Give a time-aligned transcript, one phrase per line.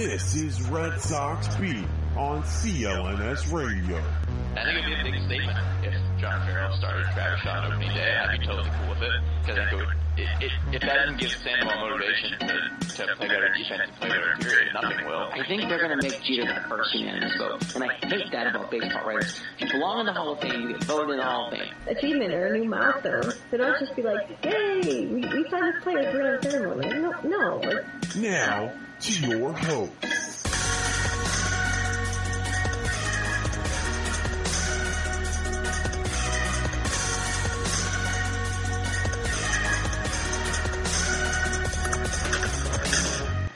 [0.00, 1.84] This is Red Sox Beat
[2.16, 4.02] on CLNS Radio.
[4.56, 7.92] I think it'd be a big statement if John Farrell started Travis Shaw on opening
[7.92, 8.16] day.
[8.16, 9.96] I'd be totally cool with it because I think it would.
[10.16, 12.56] It, it, if that doesn't give Sandoval motivation to,
[12.96, 15.28] to play better defense and play better, period, nothing will.
[15.36, 17.74] I think they're going to make Jeter the first unanimous vote.
[17.74, 19.38] And I hate that about baseball writers.
[19.58, 21.52] If you belong in the Hall of Fame, you get voted in the Hall of
[21.52, 21.74] Fame.
[21.86, 23.36] achievement or a new milestone.
[23.50, 24.80] So don't just be like, yay,
[25.12, 26.88] we, we signed this player for a ceremony.
[26.88, 27.82] No, no.
[28.16, 29.92] Now to your host.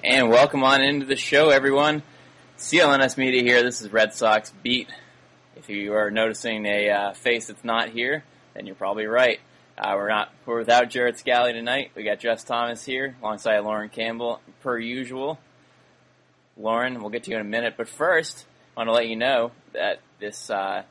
[0.02, 2.02] And welcome on into the show, everyone.
[2.56, 3.62] CLNS Media here.
[3.62, 4.88] This is Red Sox Beat.
[5.56, 8.24] If you are noticing a uh, face that's not here,
[8.54, 9.40] then you're probably right.
[9.76, 10.32] Uh, we're not.
[10.46, 11.90] We're without Jared Scally tonight.
[11.96, 15.40] We got Jess Thomas here alongside Lauren Campbell, per usual.
[16.56, 18.46] Lauren, we'll get to you in a minute, but first,
[18.76, 20.84] I want to let you know that this uh,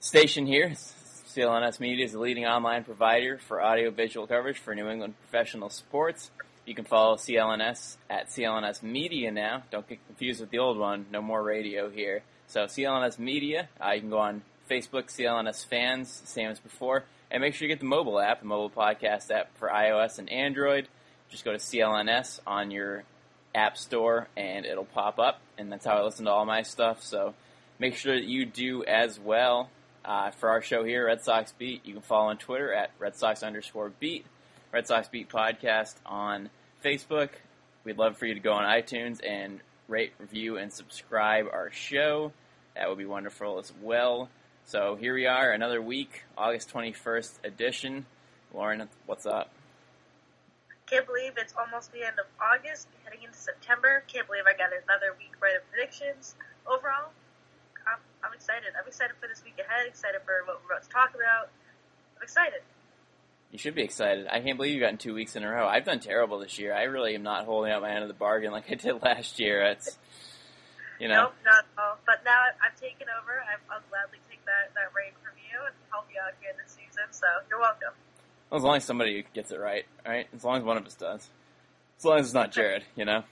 [0.00, 5.14] station here, CLNS Media, is the leading online provider for audio-visual coverage for New England
[5.22, 6.30] professional sports.
[6.66, 9.62] You can follow CLNS at CLNS Media now.
[9.70, 11.06] Don't get confused with the old one.
[11.10, 12.22] No more radio here.
[12.48, 13.70] So CLNS Media.
[13.82, 17.04] Uh, you can go on Facebook, CLNS Fans, same as before.
[17.32, 20.30] And make sure you get the mobile app, the mobile podcast app for iOS and
[20.30, 20.86] Android.
[21.30, 23.04] Just go to CLNS on your
[23.54, 25.40] app store and it'll pop up.
[25.56, 27.02] And that's how I listen to all my stuff.
[27.02, 27.34] So
[27.78, 29.70] make sure that you do as well.
[30.04, 33.16] Uh, for our show here, Red Sox Beat, you can follow on Twitter at Red
[33.16, 34.26] Sox underscore beat.
[34.70, 36.50] Red Sox Beat Podcast on
[36.84, 37.30] Facebook.
[37.84, 42.32] We'd love for you to go on iTunes and rate, review, and subscribe our show.
[42.74, 44.28] That would be wonderful as well.
[44.64, 48.06] So here we are, another week, August 21st edition.
[48.54, 49.50] Lauren, what's up?
[50.86, 54.02] Can't believe it's almost the end of August, heading into September.
[54.08, 56.36] Can't believe I got another week right of predictions.
[56.66, 57.10] Overall,
[57.86, 58.72] I'm, I'm excited.
[58.78, 61.50] I'm excited for this week ahead, excited for what we're about to talk about.
[62.16, 62.62] I'm excited.
[63.50, 64.26] You should be excited.
[64.30, 65.68] I can't believe you've gotten two weeks in a row.
[65.68, 66.72] I've done terrible this year.
[66.72, 69.38] I really am not holding out my end of the bargain like I did last
[69.38, 69.62] year.
[69.64, 69.98] It's,
[70.98, 71.28] you know.
[71.28, 71.98] Nope, not at all.
[72.06, 73.32] But now I've, I've taken over.
[73.44, 74.20] I'm, I'll gladly
[74.52, 77.08] that, that reign from you and help you out here this season.
[77.10, 77.96] So you're welcome.
[78.50, 80.28] Well, as long as somebody gets it right, right?
[80.34, 81.28] As long as one of us does.
[81.98, 83.24] As long as it's not Jared, you know?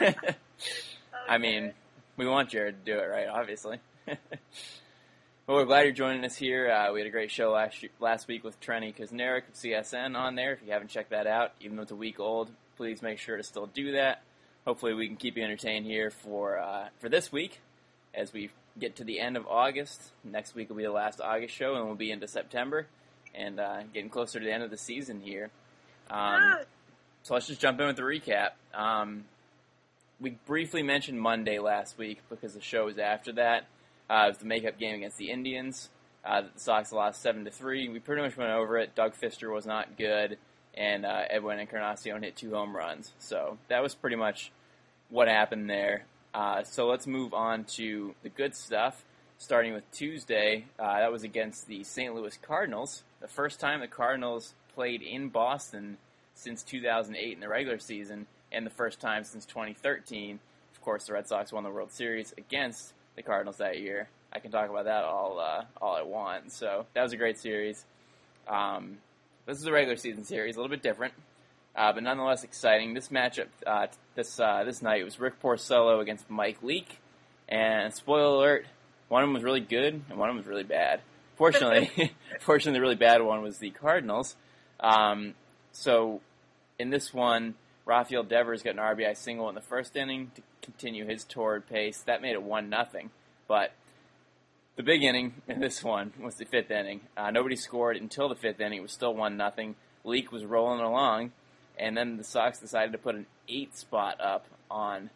[1.28, 1.72] I mean,
[2.16, 3.78] we want Jared to do it right, obviously.
[4.06, 4.16] well,
[5.48, 6.70] we're glad you're joining us here.
[6.70, 10.34] Uh, we had a great show last last week with Trenni Kusnierek of CSN on
[10.34, 10.52] there.
[10.52, 13.36] If you haven't checked that out, even though it's a week old, please make sure
[13.36, 14.22] to still do that.
[14.66, 17.60] Hopefully, we can keep you entertained here for uh, for this week
[18.14, 20.12] as we get to the end of August.
[20.24, 22.86] Next week will be the last August show, and we'll be into September
[23.34, 25.50] and uh, getting closer to the end of the season here.
[26.10, 26.58] Um,
[27.22, 28.50] so let's just jump in with the recap.
[28.74, 29.24] Um,
[30.20, 33.66] we briefly mentioned Monday last week because the show was after that.
[34.08, 35.88] Uh, it was the makeup game against the Indians.
[36.24, 37.88] Uh, the Sox lost seven to three.
[37.88, 38.94] We pretty much went over it.
[38.94, 40.36] Doug Fister was not good,
[40.74, 43.12] and uh, Edwin Encarnacion hit two home runs.
[43.18, 44.52] So that was pretty much
[45.08, 46.04] what happened there.
[46.32, 49.04] Uh, so let's move on to the good stuff.
[49.38, 52.14] Starting with Tuesday, uh, that was against the St.
[52.14, 53.02] Louis Cardinals.
[53.20, 55.96] The first time the Cardinals played in Boston
[56.34, 60.38] since 2008 in the regular season, and the first time since 2013.
[60.74, 64.08] Of course, the Red Sox won the World Series against the Cardinals that year.
[64.32, 66.52] I can talk about that all uh, all I want.
[66.52, 67.84] So that was a great series.
[68.46, 68.98] Um,
[69.46, 71.14] this is a regular season series, a little bit different.
[71.76, 72.94] Uh, but nonetheless exciting.
[72.94, 76.98] This matchup uh, this uh, this night was Rick Porcello against Mike Leake,
[77.48, 78.66] and spoiler alert,
[79.08, 81.00] one of them was really good and one of them was really bad.
[81.36, 84.36] Fortunately, fortunately, the really bad one was the Cardinals.
[84.78, 85.34] Um,
[85.72, 86.20] so
[86.78, 91.06] in this one, Rafael Devers got an RBI single in the first inning to continue
[91.06, 92.02] his torrid pace.
[92.06, 93.10] That made it one nothing.
[93.48, 93.72] But
[94.76, 97.00] the big inning in this one was the fifth inning.
[97.16, 98.78] Uh, nobody scored until the fifth inning.
[98.78, 99.74] It was still one nothing.
[100.04, 101.32] Leake was rolling along,
[101.80, 105.10] and then the Sox decided to put an eight spot up on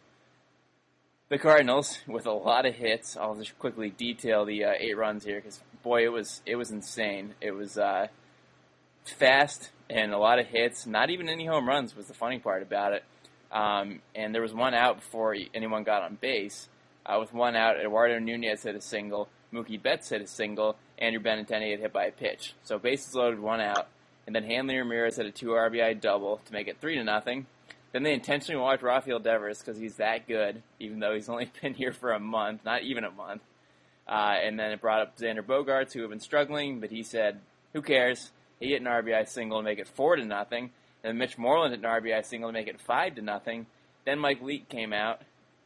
[1.29, 3.15] the Cardinals with a lot of hits.
[3.15, 6.71] I'll just quickly detail the uh, eight runs here because boy, it was it was
[6.71, 7.35] insane.
[7.39, 8.07] It was uh,
[9.05, 10.87] fast and a lot of hits.
[10.87, 13.03] Not even any home runs was the funny part about it.
[13.51, 16.67] Um, and there was one out before anyone got on base.
[17.05, 21.21] Uh, with one out, Eduardo Nunez hit a single, Mookie Betts hit a single, Andrew
[21.21, 22.55] Benintendi had hit by a pitch.
[22.63, 23.87] So bases loaded, one out,
[24.25, 27.45] and then Hanley Ramirez hit a two RBI double to make it three to nothing.
[27.91, 31.73] Then they intentionally walked Rafael Devers because he's that good, even though he's only been
[31.73, 33.41] here for a month, not even a month.
[34.07, 37.39] Uh, and then it brought up Xander Bogaerts, who had been struggling, but he said,
[37.73, 38.31] "Who cares?
[38.59, 40.71] He hit an RBI single to make it four to nothing.
[41.01, 43.65] Then Mitch Moreland hit an RBI single to make it five to nothing.
[44.05, 45.21] Then Mike Leake came out,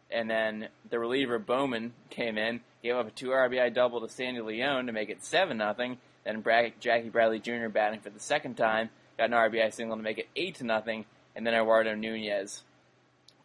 [0.10, 4.42] and then the reliever Bowman came in, gave up a two RBI double to Sandy
[4.42, 5.98] Leon to make it seven nothing.
[6.30, 7.70] Then Jackie Bradley Jr.
[7.70, 11.06] batting for the second time got an RBI single to make it eight to nothing,
[11.36, 12.64] and then Eduardo Nunez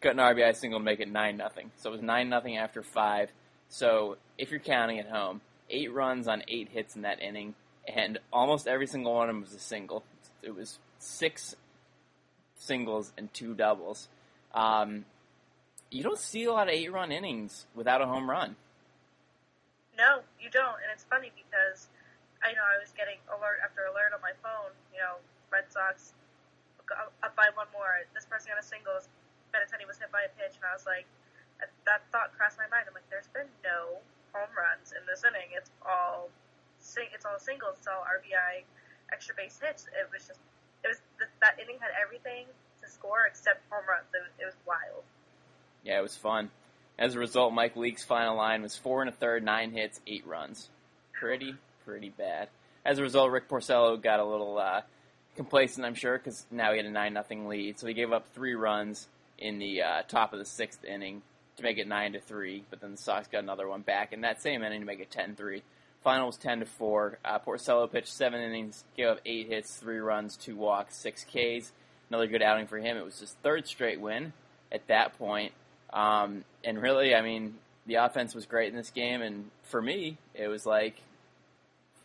[0.01, 1.71] got an RBI single to make it nine nothing.
[1.77, 3.31] So it was nine nothing after five.
[3.69, 7.55] So if you're counting at home, eight runs on eight hits in that inning,
[7.87, 10.03] and almost every single one of them was a single.
[10.43, 11.55] It was six
[12.55, 14.07] singles and two doubles.
[14.53, 15.05] Um,
[15.89, 18.55] you don't see a lot of eight-run innings without a home run.
[19.97, 21.87] No, you don't, and it's funny because
[22.45, 24.69] I know I was getting alert after alert on my phone.
[24.93, 25.17] You know,
[25.49, 26.13] Red Sox
[26.93, 28.05] up by one more.
[28.13, 29.01] This person got a single.
[29.49, 31.09] Benintendi was hit by a pitch, and I was like,
[31.89, 32.85] that thought crossed my mind.
[32.85, 33.97] I'm like, there's been no
[34.29, 35.49] home runs in this inning.
[35.57, 36.29] It's all.
[36.77, 37.81] It's all singles.
[37.81, 38.61] It's all RBI,
[39.09, 39.89] extra base hits.
[39.89, 40.39] It was just.
[40.85, 41.01] It was
[41.41, 44.05] that inning had everything to score except home runs.
[44.13, 45.01] It it was wild.
[45.81, 46.53] Yeah, it was fun.
[46.97, 50.25] As a result, Mike Leake's final line was four and a third, nine hits, eight
[50.25, 50.69] runs.
[51.11, 52.49] Pretty, pretty bad.
[52.83, 54.81] As a result, Rick Porcello got a little uh,
[55.35, 57.79] complacent, I'm sure, because now he had a nine nothing lead.
[57.79, 61.21] So he gave up three runs in the uh, top of the sixth inning
[61.57, 62.63] to make it nine to three.
[62.69, 65.09] But then the Sox got another one back in that same inning to make it
[65.11, 65.61] 10-3.
[66.03, 67.17] Final was 10 to four.
[67.25, 71.71] Uh, Porcello pitched seven innings, gave up eight hits, three runs, two walks, six Ks.
[72.09, 72.97] Another good outing for him.
[72.97, 74.33] It was his third straight win
[74.71, 75.53] at that point.
[75.91, 77.55] Um, and really, I mean,
[77.87, 81.01] the offense was great in this game, and for me, it was like,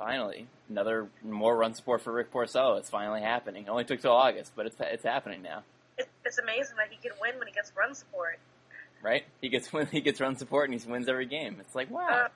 [0.01, 2.79] finally, another more run support for Rick Porcello.
[2.79, 3.65] It's finally happening.
[3.67, 5.63] It only took till August, but it's it's happening now.
[5.99, 8.41] It, it's amazing that he can win when he gets run support.
[9.03, 9.25] Right?
[9.41, 11.59] He gets when he gets run support and he wins every game.
[11.61, 12.29] It's like wow, uh,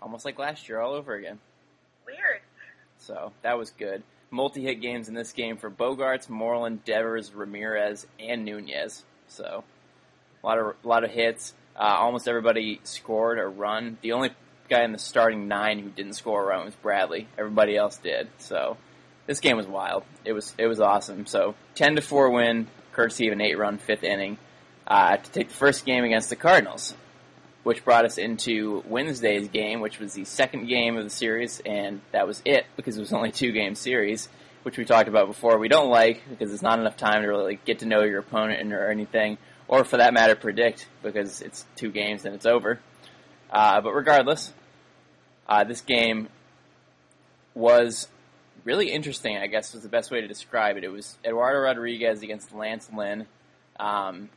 [0.00, 1.38] almost like last year all over again.
[2.06, 2.40] Weird.
[2.98, 4.02] So that was good.
[4.30, 9.04] Multi-hit games in this game for Bogaerts, Moreland, Devers, Ramirez, and Nunez.
[9.28, 9.62] So
[10.42, 11.52] a lot of a lot of hits.
[11.78, 13.98] Uh, almost everybody scored a run.
[14.00, 14.30] The only
[14.68, 17.28] guy in the starting nine who didn't score a run was Bradley.
[17.38, 18.28] Everybody else did.
[18.38, 18.76] So
[19.26, 20.04] this game was wild.
[20.24, 21.26] It was it was awesome.
[21.26, 24.38] So ten to four win, courtesy of an eight run fifth inning,
[24.86, 26.94] uh, to take the first game against the Cardinals,
[27.62, 32.00] which brought us into Wednesday's game, which was the second game of the series, and
[32.12, 34.28] that was it because it was only two game series,
[34.62, 35.58] which we talked about before.
[35.58, 38.20] We don't like because it's not enough time to really like, get to know your
[38.20, 39.38] opponent or anything
[39.68, 42.80] or for that matter, predict because it's two games and it's over.
[43.50, 44.52] Uh, but regardless,
[45.48, 46.28] uh, this game
[47.54, 48.08] was
[48.64, 49.36] really interesting.
[49.36, 50.84] I guess was the best way to describe it.
[50.84, 53.26] It was Eduardo Rodriguez against Lance Lynn.
[53.78, 54.28] Um,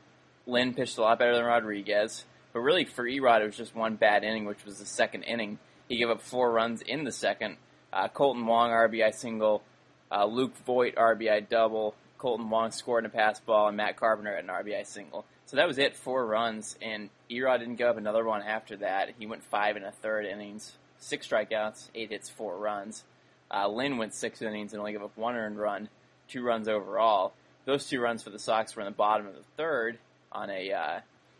[0.45, 3.95] Lynn pitched a lot better than Rodriguez, but really for Erod, it was just one
[3.95, 5.59] bad inning, which was the second inning.
[5.87, 7.57] He gave up four runs in the second.
[7.91, 9.63] Uh, Kolten Wong RBI single,
[10.11, 14.35] uh, Luke Voit RBI double, Kolten Wong scored in a pass ball, and Matt Carpenter
[14.35, 15.25] had an RBI single.
[15.45, 19.13] So that was it, four runs, and Erod didn't give up another one after that.
[19.17, 23.03] He went five and a third innings, six strikeouts, eight hits, four runs.
[23.51, 25.89] Uh, Lynn went six innings and only gave up one earned run,
[26.27, 27.33] two runs overall.
[27.65, 29.97] Those two runs for the Sox were in the bottom of the third
[30.31, 30.99] on a uh,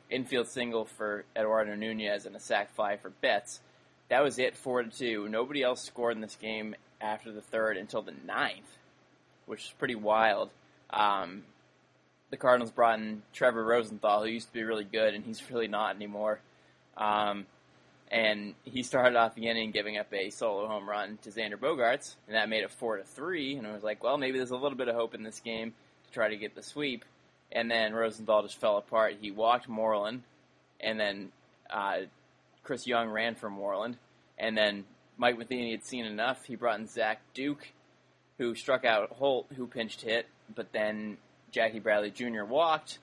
[0.09, 3.59] infield single for Eduardo Nunez and a sac fly for Betts.
[4.09, 5.29] That was it, four to two.
[5.29, 8.77] Nobody else scored in this game after the third until the ninth,
[9.45, 10.49] which is pretty wild.
[10.89, 11.43] Um,
[12.31, 15.67] the Cardinals brought in Trevor Rosenthal, who used to be really good, and he's really
[15.67, 16.39] not anymore.
[16.97, 17.45] Um,
[18.11, 22.15] and he started off the inning giving up a solo home run to Xander Bogaerts,
[22.27, 23.55] and that made it four to three.
[23.55, 25.73] And I was like, well, maybe there's a little bit of hope in this game
[26.05, 27.05] to try to get the sweep,
[27.51, 29.17] and then Rosenthal just fell apart.
[29.21, 30.23] He walked Moreland,
[30.79, 31.31] and then
[31.69, 31.99] uh,
[32.63, 33.97] Chris Young ran for Moreland,
[34.37, 34.85] and then
[35.17, 36.45] Mike Matheny had seen enough.
[36.45, 37.67] He brought in Zach Duke,
[38.39, 40.25] who struck out Holt, who pinched hit,
[40.55, 41.17] but then
[41.51, 42.43] Jackie Bradley Jr.
[42.43, 42.97] walked,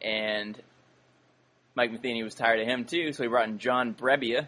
[0.00, 0.58] and
[1.74, 4.46] Mike Matheny was tired of him too, so he brought in John Brebbia,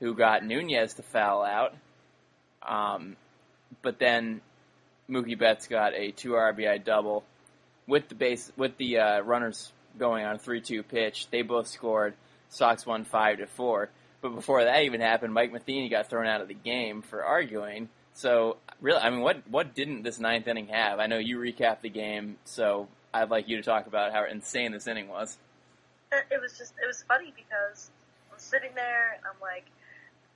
[0.00, 1.74] who got Nunez to foul out.
[2.62, 3.16] Um,
[3.82, 4.40] but then
[5.08, 7.24] Mookie Betts got a two RBI double
[7.86, 11.28] with the base with the uh, runners going on a three-two pitch.
[11.30, 12.14] They both scored.
[12.48, 13.90] Sox won five to four.
[14.20, 17.88] But before that even happened, Mike Matheny got thrown out of the game for arguing.
[18.14, 20.98] So really, I mean, what what didn't this ninth inning have?
[20.98, 24.72] I know you recapped the game, so I'd like you to talk about how insane
[24.72, 25.36] this inning was.
[26.30, 27.90] It, was just it was funny because
[28.30, 29.66] I'm sitting there and I'm like,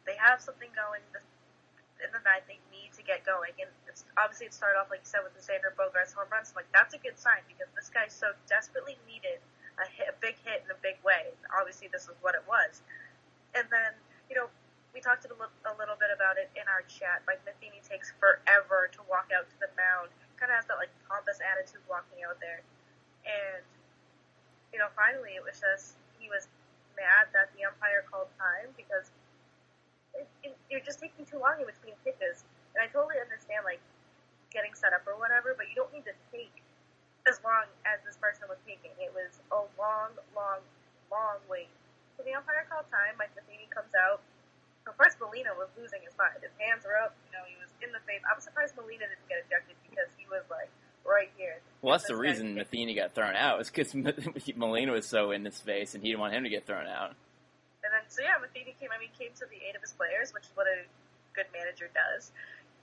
[0.07, 1.25] they have something going this,
[2.01, 2.47] in the ninth.
[2.47, 5.35] They need to get going, and it's, obviously it started off like you said with
[5.35, 6.55] the Xander Bogaerts home runs.
[6.55, 9.43] I'm like that's a good sign because this guy so desperately needed
[9.79, 11.31] a hit, a big hit in a big way.
[11.55, 12.83] Obviously, this is what it was.
[13.55, 13.95] And then,
[14.29, 14.51] you know,
[14.93, 17.23] we talked a little, a little bit about it in our chat.
[17.31, 20.11] Like Matheny takes forever to walk out to the mound.
[20.37, 22.63] Kind of has that like pompous attitude walking out there.
[23.27, 23.63] And
[24.73, 26.49] you know, finally, it was just he was
[26.99, 29.09] mad that the umpire called time because
[30.15, 32.43] it, it, you're just taking too long in between pitches.
[32.75, 33.81] And I totally understand like
[34.51, 36.53] getting set up or whatever, but you don't need to take
[37.29, 38.93] as long as this person was taking.
[38.97, 40.65] It was a long, long,
[41.13, 41.71] long wait.
[42.17, 43.15] So the umpire called time.
[43.21, 44.25] Mike Matheny comes out.
[44.83, 46.41] So first, Molina was losing his mind.
[46.41, 47.15] His hands were up.
[47.29, 48.25] You know, he was in the face.
[48.25, 50.73] I'm surprised Molina didn't get ejected because he was like
[51.05, 51.61] right here.
[51.89, 53.57] Well, that's the reason Matheny got thrown out.
[53.57, 56.69] Was because Molina was so in his face, and he didn't want him to get
[56.69, 57.17] thrown out.
[57.81, 58.93] And then, so yeah, Matheny came.
[58.93, 60.85] I mean, came to the aid of his players, which is what a
[61.33, 62.29] good manager does.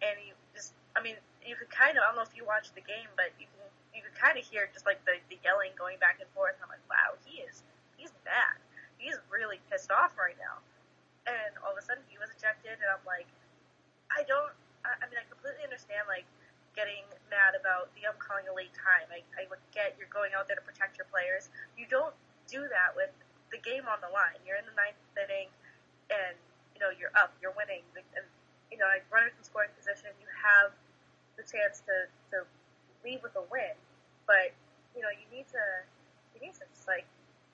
[0.02, 2.02] And he just, I mean, you could kind of.
[2.02, 3.62] I don't know if you watched the game, but you can
[3.94, 6.58] you could kind of hear just like the, the yelling going back and forth.
[6.58, 7.62] I'm like, wow, he is
[8.02, 8.58] he's mad.
[8.98, 10.66] He's really pissed off right now.
[11.30, 13.30] And all of a sudden, he was ejected, and I'm like,
[14.10, 14.58] I don't.
[14.82, 16.26] I, I mean, I completely understand like
[16.76, 19.08] getting mad about the ump calling a late time.
[19.10, 21.48] I, I get you're going out there to protect your players.
[21.80, 22.14] You don't
[22.52, 23.10] do that with
[23.50, 24.38] the game on the line.
[24.44, 25.50] You're in the ninth inning,
[26.12, 26.36] and
[26.76, 28.26] you know you're up, you're winning, and
[28.70, 30.12] you know like runners in scoring position.
[30.20, 30.76] You have
[31.40, 32.44] the chance to to
[33.02, 33.76] leave with a win,
[34.28, 34.52] but
[34.92, 35.64] you know you need to
[36.36, 37.08] you need to just like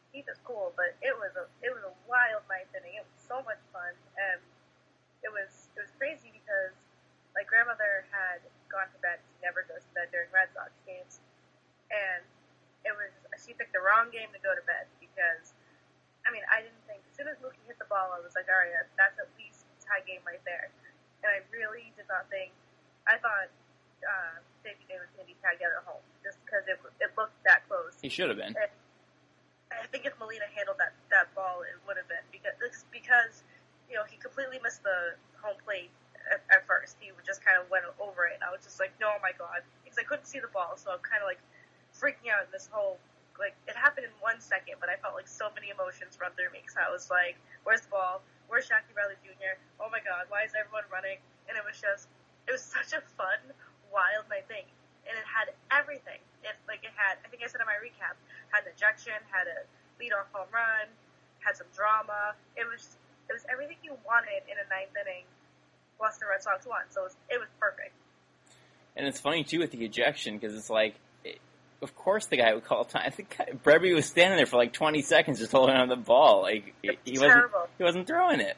[0.10, 0.74] keep it cool.
[0.74, 2.98] But it was a it was a wild ninth inning.
[2.98, 4.42] It was so much fun, and
[5.22, 6.74] it was it was crazy because
[7.38, 9.20] my grandmother had gone to bed.
[9.28, 11.20] She never goes to bed during Red Sox games,
[11.92, 12.24] and
[12.88, 13.12] it was
[13.44, 15.54] she picked the wrong game to go to bed because
[16.26, 18.50] I mean I didn't think as soon as Mookie hit the ball I was like
[18.50, 20.72] all right that's at least a tie game right there,
[21.22, 22.56] and I really did not think
[23.06, 23.52] I thought
[24.02, 24.36] uh,
[24.66, 27.38] Davey Day was going to be tagged out at home just because it it looked
[27.46, 27.98] that close.
[28.02, 28.58] He should have been.
[28.58, 32.58] And I think if Molina handled that that ball, it would have been because
[32.92, 33.46] because
[33.90, 35.94] you know he completely missed the home plate
[36.30, 36.98] at, at first.
[37.00, 38.38] He just kind of went over it.
[38.38, 40.78] and I was just like, no, oh my god, because I couldn't see the ball,
[40.78, 41.42] so I'm kind of like
[41.96, 43.02] freaking out in this whole
[43.42, 46.54] like it happened in one second, but I felt like so many emotions run through
[46.54, 48.22] me because I was like, where's the ball?
[48.46, 49.58] Where's Jackie Bradley Jr.?
[49.82, 51.18] Oh my god, why is everyone running?
[51.50, 52.06] And it was just,
[52.46, 53.42] it was such a fun,
[53.90, 54.68] wild night thing,
[55.10, 56.22] and it had everything.
[56.46, 58.14] It like it had, I think I said in my recap,
[58.54, 59.66] had an ejection, had a
[59.98, 60.86] lead off home run,
[61.42, 62.38] had some drama.
[62.54, 65.26] It was, it was everything you wanted in a ninth inning.
[66.44, 67.94] The Red so it was, it was perfect.
[68.96, 71.40] And it's funny too with the ejection because it's like, it,
[71.82, 73.04] of course the guy would call time.
[73.06, 76.42] I think Brebbia was standing there for like 20 seconds just holding on the ball.
[76.42, 77.46] Like he, he wasn't
[77.78, 78.58] he wasn't throwing it.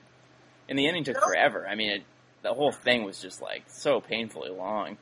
[0.69, 1.27] And the inning took No.
[1.27, 1.67] forever.
[1.67, 2.03] I mean, it,
[2.41, 4.97] the whole thing was just like so painfully long.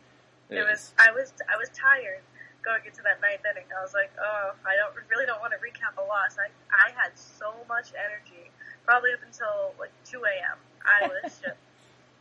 [0.50, 2.22] It was I was I was tired
[2.62, 3.66] going into that ninth inning.
[3.72, 6.38] I was like, oh, I don't really don't want to recap a loss.
[6.38, 8.52] I I had so much energy,
[8.86, 10.58] probably up until like 2 a.m.
[10.86, 11.58] I was just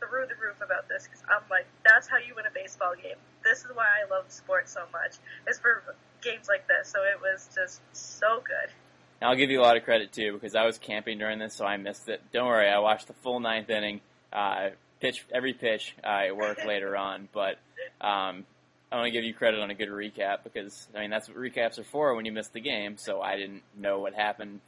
[0.01, 3.21] through the roof about this because I'm like, that's how you win a baseball game.
[3.43, 5.21] This is why I love sports so much.
[5.47, 5.83] Is for
[6.21, 6.89] games like this.
[6.89, 8.73] So it was just so good.
[9.21, 11.53] And I'll give you a lot of credit too because I was camping during this,
[11.53, 12.21] so I missed it.
[12.33, 14.01] Don't worry, I watched the full ninth inning,
[14.33, 17.29] uh, pitch every pitch uh, at work later on.
[17.31, 17.59] But
[18.01, 18.45] um,
[18.91, 21.37] I want to give you credit on a good recap because I mean that's what
[21.37, 22.97] recaps are for when you miss the game.
[22.97, 24.61] So I didn't know what happened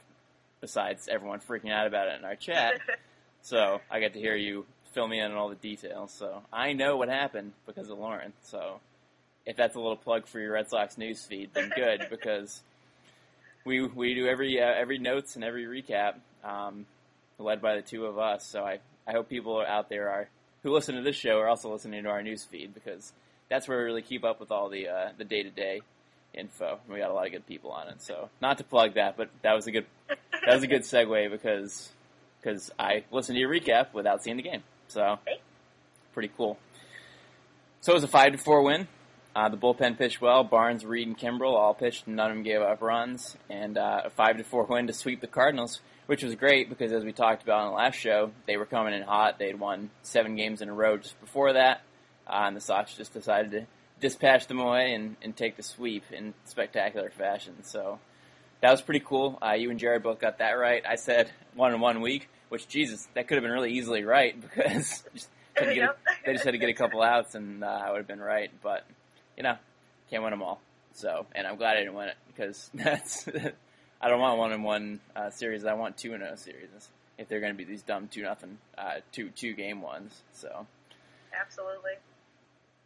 [0.60, 2.80] besides everyone freaking out about it in our chat.
[3.42, 6.12] so I got to hear you fill me in on all the details.
[6.12, 8.32] So I know what happened because of Lauren.
[8.42, 8.80] So
[9.44, 12.62] if that's a little plug for your Red Sox news feed, then good because
[13.66, 16.86] we we do every uh, every notes and every recap, um,
[17.38, 18.46] led by the two of us.
[18.46, 20.28] So I I hope people out there are
[20.62, 23.12] who listen to this show are also listening to our news feed because
[23.50, 25.82] that's where we really keep up with all the uh, the day to day.
[26.32, 26.78] info.
[26.88, 28.02] We got a lot of good people on it.
[28.02, 31.30] So not to plug that, but that was a good that was a good segue
[31.30, 31.90] because
[32.40, 34.62] because I listened to your recap without seeing the game.
[34.94, 35.18] So
[36.12, 36.56] pretty cool.
[37.80, 38.86] So it was a five to four win.
[39.34, 40.44] Uh, the bullpen pitched well.
[40.44, 42.06] Barnes, Reed, and Kimbrel all pitched.
[42.06, 45.20] None of them gave up runs, and uh, a five to four win to sweep
[45.20, 48.56] the Cardinals, which was great because as we talked about on the last show, they
[48.56, 49.40] were coming in hot.
[49.40, 51.82] They'd won seven games in a row just before that,
[52.28, 53.66] uh, and the Sox just decided to
[54.00, 57.64] dispatch them away and, and take the sweep in spectacular fashion.
[57.64, 57.98] So
[58.60, 59.40] that was pretty cool.
[59.44, 60.84] Uh, you and Jared both got that right.
[60.88, 64.40] I said one in one week, which Jesus, that could have been really easily right
[64.40, 65.94] because just get a,
[66.24, 68.48] they just had to get a couple outs and uh, I would have been right.
[68.62, 68.86] But
[69.36, 69.56] you know,
[70.08, 70.60] can't win them all.
[70.92, 73.26] So, and I'm glad I didn't win it because that's
[74.00, 75.64] I don't want one in one uh, series.
[75.64, 76.68] I want two in a series
[77.18, 80.22] if they're going to be these dumb two nothing uh, two two game ones.
[80.32, 80.68] So,
[81.36, 81.94] Absolutely.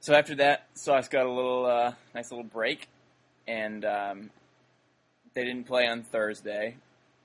[0.00, 2.88] so after that, Sox got a little uh, nice little break,
[3.46, 4.30] and um,
[5.34, 6.76] they didn't play on Thursday,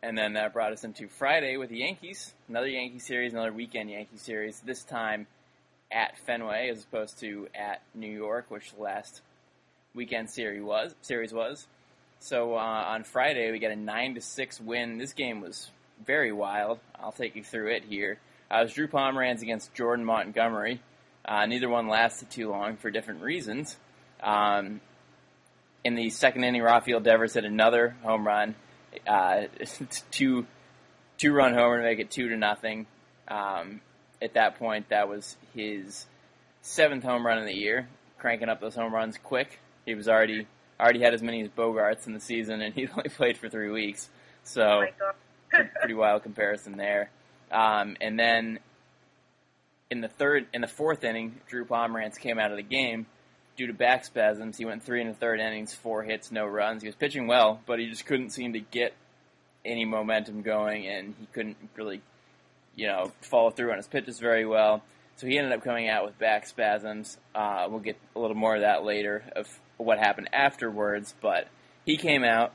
[0.04, 3.90] and then that brought us into Friday with the Yankees, another Yankee series, another weekend
[3.90, 4.60] Yankee series.
[4.60, 5.28] This time
[5.90, 9.22] at Fenway as opposed to at New York, which the last
[9.96, 10.94] weekend series was.
[11.02, 11.68] Series was.
[12.20, 14.98] So uh, on Friday we got a nine to six win.
[14.98, 15.72] This game was
[16.06, 16.80] very wild.
[17.00, 18.20] I'll take you through it here.
[18.52, 20.82] Uh, it was Drew Pomeranz against Jordan Montgomery.
[21.24, 23.78] Uh, neither one lasted too long for different reasons.
[24.22, 24.82] Um,
[25.86, 28.56] in the second inning, Rafael Devers hit another home run,
[29.08, 29.44] uh,
[30.12, 30.46] two
[31.18, 32.86] two run homer to make it two to nothing.
[33.28, 33.82] Um,
[34.22, 36.06] at that point, that was his
[36.62, 39.60] seventh home run of the year, cranking up those home runs quick.
[39.86, 40.48] He was already
[40.80, 43.70] already had as many as Bogaerts in the season, and he only played for three
[43.70, 44.10] weeks.
[44.44, 45.12] So Oh
[45.80, 47.10] pretty wild comparison there.
[47.52, 48.60] Um, and then
[49.90, 53.06] in the third, in the fourth inning, Drew Pomeranz came out of the game
[53.56, 54.58] due to back spasms.
[54.58, 56.82] He went three and a third innings, four hits, no runs.
[56.82, 58.94] He was pitching well, but he just couldn't seem to get
[59.66, 62.02] any momentum going, and he couldn't really,
[62.76, 64.84] you know, follow through on his pitches very well.
[65.16, 67.18] So he ended up coming out with back spasms.
[67.36, 71.48] Uh, we'll get a little more of that later of what happened afterwards, but
[71.86, 72.54] he came out.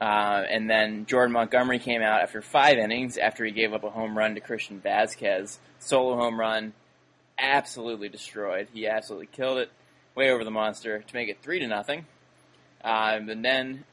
[0.00, 3.90] Uh, and then Jordan Montgomery came out after five innings after he gave up a
[3.90, 5.60] home run to Christian Vasquez.
[5.78, 6.72] Solo home run,
[7.38, 8.66] absolutely destroyed.
[8.74, 9.70] He absolutely killed it,
[10.14, 12.06] way over the monster to make it three to nothing.
[12.84, 13.84] Um, and then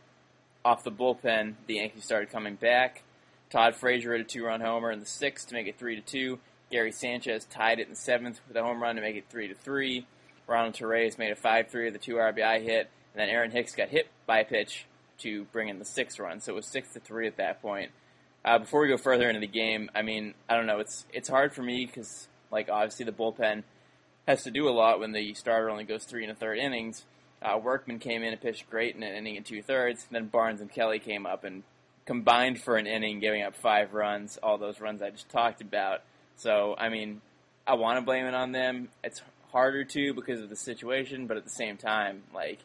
[0.66, 3.04] off the bullpen, the Yankees started coming back.
[3.50, 6.40] Todd Frazier hit a two-run homer in the sixth to make it three to two.
[6.72, 9.48] Gary Sanchez tied it in the seventh with a home run to make it three
[9.48, 10.06] to three.
[10.48, 13.90] Ronald Torreyes made a five-three with a two RBI hit, and then Aaron Hicks got
[13.90, 14.86] hit by a pitch
[15.20, 16.40] to bring in the sixth run.
[16.40, 17.92] So it was six to three at that point.
[18.46, 20.80] Uh, before we go further into the game, I mean, I don't know.
[20.80, 23.64] It's it's hard for me because, like, obviously the bullpen
[24.28, 27.06] has to do a lot when the starter only goes three and a third innings.
[27.42, 30.06] Uh, Workman came in and pitched great in an inning and two thirds.
[30.12, 31.64] Then Barnes and Kelly came up and
[32.06, 34.38] combined for an inning, giving up five runs.
[34.44, 36.02] All those runs I just talked about.
[36.36, 37.22] So I mean,
[37.66, 38.90] I want to blame it on them.
[39.04, 42.60] It's harder to because of the situation, but at the same time, like,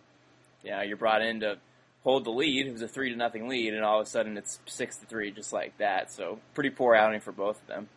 [0.62, 1.59] you know, you're brought in to
[2.03, 2.67] hold the lead.
[2.67, 5.07] It was a three to nothing lead, and all of a sudden it's six to
[5.07, 6.12] three, just like that.
[6.12, 7.88] So pretty poor outing for both of them.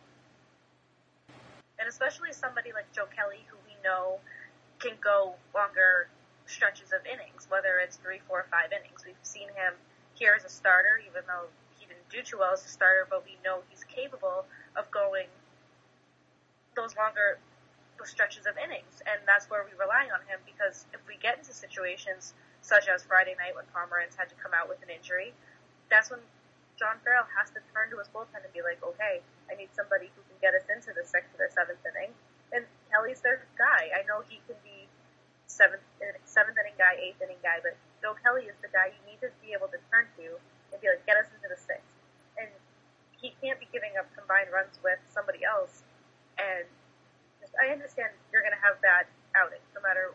[1.78, 4.18] And especially somebody like Joe Kelly, who we know
[4.78, 6.08] can go longer
[6.46, 9.04] stretches of innings, whether it's three, four, five innings.
[9.04, 9.74] We've seen him
[10.14, 11.46] here as a starter, even though
[11.78, 15.28] he didn't do too well as a starter, but we know he's capable of going
[16.74, 17.38] those longer
[18.06, 21.50] stretches of innings, and that's where we rely on him because if we get into
[21.50, 25.34] situations such as Friday night when Pomeranz had to come out with an injury,
[25.90, 26.22] that's when
[26.78, 30.12] John Farrell has to turn to his bullpen and be like, okay, I need somebody
[30.12, 32.12] who can get us into the sixth or seventh inning.
[32.52, 33.92] And Kelly's their guy.
[33.92, 34.88] I know he can be
[35.48, 35.84] seventh,
[36.24, 39.32] seventh inning guy, eighth inning guy, but Joe Kelly is the guy you need to
[39.40, 40.36] be able to turn to
[40.72, 41.88] and be like, get us into the sixth.
[42.36, 42.48] And
[43.16, 45.82] he can't be giving up combined runs with somebody else.
[46.38, 46.68] And
[47.42, 50.14] just, I understand you're going to have bad outings, no matter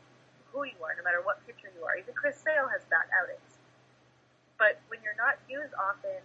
[0.53, 1.97] who you are, no matter what pitcher you are.
[1.97, 3.57] Even Chris Sale has bad outings.
[4.61, 6.21] But when you're not used often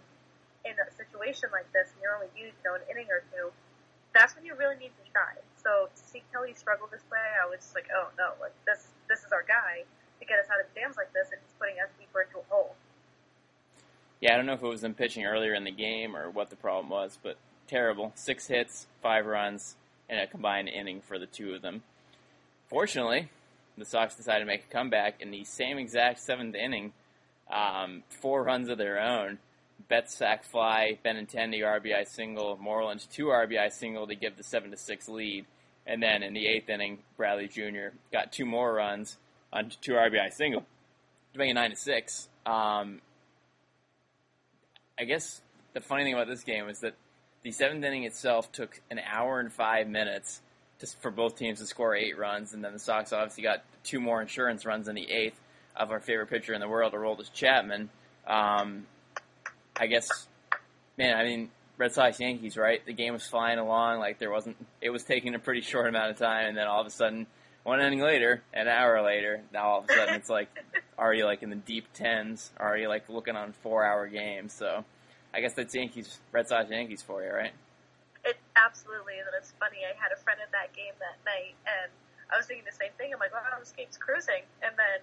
[0.64, 3.50] in a situation like this, and you're only used, you know, an inning or two,
[4.14, 5.42] that's when you really need to shine.
[5.62, 8.88] So to see Kelly struggle this way, I was just like, oh no, like this,
[9.08, 9.84] this is our guy
[10.20, 12.46] to get us out of jams like this, and he's putting us deeper into a
[12.48, 12.74] hole.
[14.20, 16.50] Yeah, I don't know if it was them pitching earlier in the game or what
[16.50, 17.36] the problem was, but
[17.68, 18.12] terrible.
[18.16, 19.76] Six hits, five runs,
[20.08, 21.82] and a combined inning for the two of them.
[22.68, 23.28] Fortunately,
[23.76, 26.92] the Sox decided to make a comeback in the same exact seventh inning.
[27.50, 29.38] Um, four runs of their own.
[29.88, 34.76] Betts sack fly, Benintendi RBI single, Moreland two RBI single to give the seven to
[34.76, 35.46] six lead,
[35.86, 37.96] and then in the eighth inning, Bradley Jr.
[38.12, 39.16] got two more runs
[39.52, 40.64] on two RBI single
[41.32, 42.28] to make it nine to six.
[42.44, 43.00] Um,
[44.98, 45.40] I guess
[45.72, 46.94] the funny thing about this game is that
[47.42, 50.42] the seventh inning itself took an hour and five minutes
[51.00, 54.20] for both teams to score eight runs, and then the Sox obviously got two more
[54.20, 55.40] insurance runs in the eighth
[55.74, 57.90] of our favorite pitcher in the world, Aroldis Chapman.
[58.26, 58.86] Um,
[59.78, 60.26] I guess,
[60.96, 62.84] man, I mean, Red Sox Yankees, right?
[62.84, 64.56] The game was flying along, like there wasn't.
[64.80, 67.26] It was taking a pretty short amount of time, and then all of a sudden,
[67.62, 70.48] one inning later, an hour later, now all of a sudden it's like
[70.98, 74.52] already like in the deep tens, already like looking on four hour games.
[74.52, 74.84] So,
[75.32, 77.52] I guess that's Yankees, Red Sox Yankees for you, right?
[78.24, 79.78] It absolutely is, and it's funny.
[79.86, 81.90] I had a friend at that game that night, and
[82.32, 83.14] I was thinking the same thing.
[83.14, 84.42] I'm like, wow, this game's cruising.
[84.60, 85.00] And then,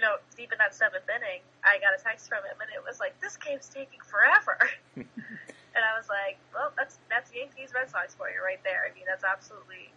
[0.00, 2.80] you know, deep in that seventh inning, I got a text from him, and it
[2.80, 4.56] was like, this game's taking forever.
[4.96, 8.88] and I was like, well, that's that's Yankees Red Sox for you right there.
[8.88, 9.92] I mean, that's absolutely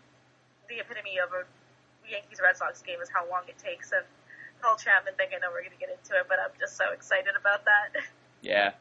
[0.67, 1.47] the epitome of a
[2.03, 3.95] Yankees Red Sox game is how long it takes.
[3.95, 4.03] And
[4.59, 6.91] Paul Chapman think I know we're going to get into it, but I'm just so
[6.91, 8.03] excited about that.
[8.43, 8.73] Yeah.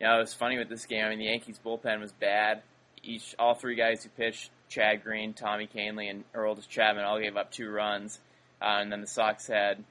[0.00, 1.04] Yeah, it was funny with this game.
[1.04, 2.62] I mean, the Yankees bullpen was bad.
[3.04, 7.36] Each, all three guys who pitched, Chad Green, Tommy Kahnle, and Earl Chapman, all gave
[7.36, 8.18] up two runs.
[8.60, 9.84] Uh, and then the Sox had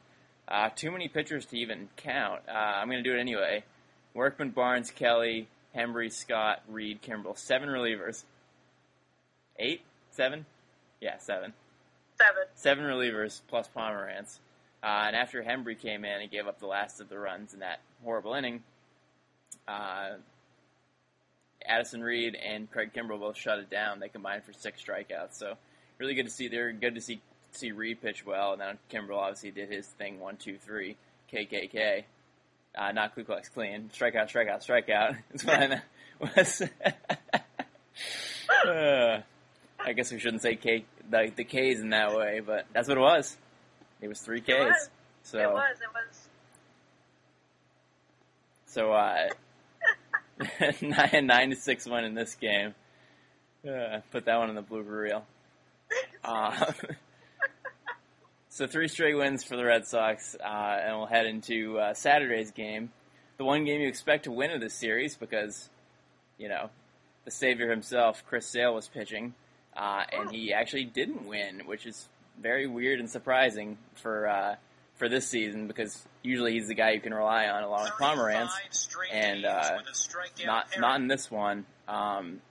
[0.52, 2.42] uh, too many pitchers to even count.
[2.48, 3.64] Uh, I'm going to do it anyway.
[4.14, 7.38] Workman, Barnes, Kelly, Hembree, Scott, Reed, Kimbrel.
[7.38, 8.24] Seven relievers.
[9.58, 9.82] Eight?
[10.12, 10.46] Seven?
[11.00, 11.54] Yeah, seven.
[12.18, 12.44] Seven.
[12.56, 14.40] Seven relievers plus Pomeranz.
[14.84, 17.60] Uh, and after Hembree came in and gave up the last of the runs in
[17.60, 18.62] that horrible inning,
[19.68, 20.16] uh,
[21.66, 24.00] Addison Reed and Craig Kimbrel both shut it down.
[24.00, 25.36] They combined for six strikeouts.
[25.36, 25.54] So
[25.98, 26.48] really good to see.
[26.48, 30.20] They're good to see see Reed pitch well, and then Kimbrel obviously did his thing
[30.20, 30.98] one two three
[31.34, 32.04] KKK.
[32.74, 33.90] Uh, not Ku Klux Klan.
[33.94, 35.18] Strikeout, strikeout, strikeout.
[35.32, 35.82] That's what I meant.
[36.36, 36.62] Was
[38.68, 39.22] uh,
[39.80, 42.98] I guess we shouldn't say K the, the K's in that way, but that's what
[42.98, 43.36] it was.
[44.02, 44.50] It was three Ks.
[44.50, 44.90] It was.
[45.24, 45.78] So It was.
[45.82, 46.28] It was.
[48.68, 49.30] so uh,
[51.12, 52.76] nine nine to six win in this game.
[53.68, 55.26] Uh, put that one in the blooper reel.
[56.24, 56.72] Uh,
[58.52, 62.52] so three straight wins for the Red Sox, uh, and we'll head into uh, Saturday's
[62.52, 62.92] game,
[63.38, 65.70] the one game you expect to win of this series because,
[66.38, 66.70] you know,
[67.24, 69.34] the savior himself, Chris Sale, was pitching,
[69.76, 72.10] uh, and he actually didn't win, which is
[72.42, 74.56] very weird and surprising for uh,
[74.96, 78.50] for this season because usually he's the guy you can rely on along with Pomeranz,
[79.14, 79.78] and uh,
[80.46, 81.66] not not in this one.
[81.88, 82.42] Um,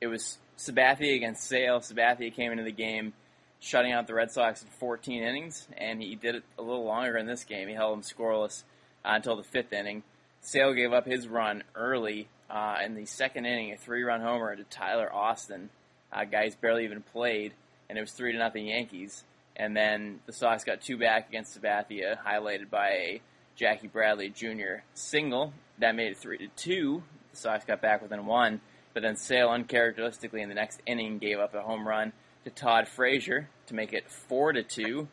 [0.00, 1.80] it was Sabathia against Sale.
[1.80, 3.14] Sabathia came into the game
[3.62, 7.16] shutting out the Red Sox in 14 innings, and he did it a little longer
[7.16, 7.68] in this game.
[7.68, 8.64] He held them scoreless
[9.04, 10.02] uh, until the fifth inning.
[10.40, 14.64] Sale gave up his run early uh, in the second inning, a three-run homer to
[14.64, 15.70] Tyler Austin.
[16.12, 17.52] Uh, guys barely even played,
[17.88, 19.22] and it was three to nothing Yankees.
[19.54, 23.20] And then the Sox got two back against Sabathia, highlighted by a
[23.54, 24.82] Jackie Bradley Jr.
[24.94, 27.04] single that made it three to two.
[27.30, 28.60] The Sox got back within one,
[28.92, 32.12] but then Sale uncharacteristically in the next inning gave up a home run
[32.44, 35.08] to Todd Frazier to make it four to two,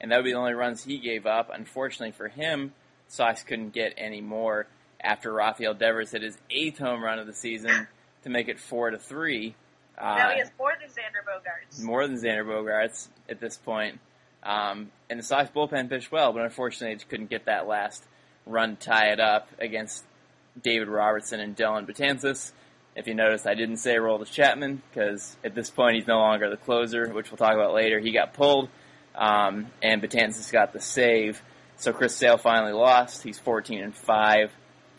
[0.00, 1.50] and that would be the only runs he gave up.
[1.52, 2.72] Unfortunately for him,
[3.08, 4.66] Sox couldn't get any more
[5.00, 7.86] after Rafael Devers hit his eighth home run of the season
[8.22, 9.54] to make it four to three.
[9.98, 11.82] Uh, now he has more than Xander Bogaerts.
[11.82, 13.98] more than Xander Bogaerts at this point.
[14.42, 18.02] Um, and the Sox bullpen pitched well, but unfortunately, they couldn't get that last
[18.46, 20.04] run tie it up against
[20.62, 22.52] David Robertson and Dellin Betances.
[22.96, 26.50] If you noticed, I didn't say Aroldis Chapman because at this point he's no longer
[26.50, 28.00] the closer, which we'll talk about later.
[28.00, 28.68] He got pulled,
[29.14, 31.40] um, and Betances got the save.
[31.76, 33.22] So Chris Sale finally lost.
[33.22, 34.50] He's 14 and five.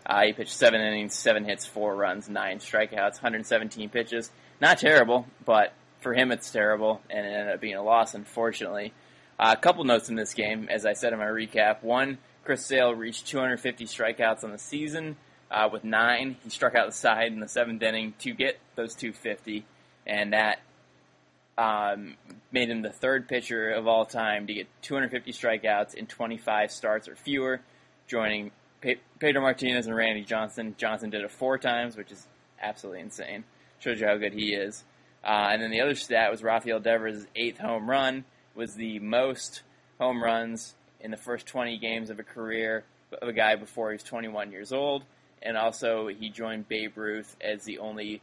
[0.05, 4.31] Uh, he pitched seven innings, seven hits, four runs, nine strikeouts, 117 pitches.
[4.59, 8.93] Not terrible, but for him it's terrible, and it ended up being a loss, unfortunately.
[9.39, 11.83] Uh, a couple notes in this game, as I said in my recap.
[11.83, 15.17] One, Chris Sale reached 250 strikeouts on the season
[15.51, 16.37] uh, with nine.
[16.43, 19.65] He struck out the side in the seventh inning to get those 250,
[20.07, 20.59] and that
[21.57, 22.15] um,
[22.51, 27.07] made him the third pitcher of all time to get 250 strikeouts in 25 starts
[27.07, 27.61] or fewer,
[28.07, 30.75] joining Pe- Pedro Martinez and Randy Johnson.
[30.77, 32.25] Johnson did it four times, which is
[32.61, 33.43] absolutely insane.
[33.79, 34.83] Shows you how good he is.
[35.23, 39.61] Uh, and then the other stat was Rafael Devers' eighth home run was the most
[39.99, 42.83] home runs in the first 20 games of a career
[43.21, 45.03] of a guy before he was 21 years old.
[45.41, 48.21] And also, he joined Babe Ruth as the only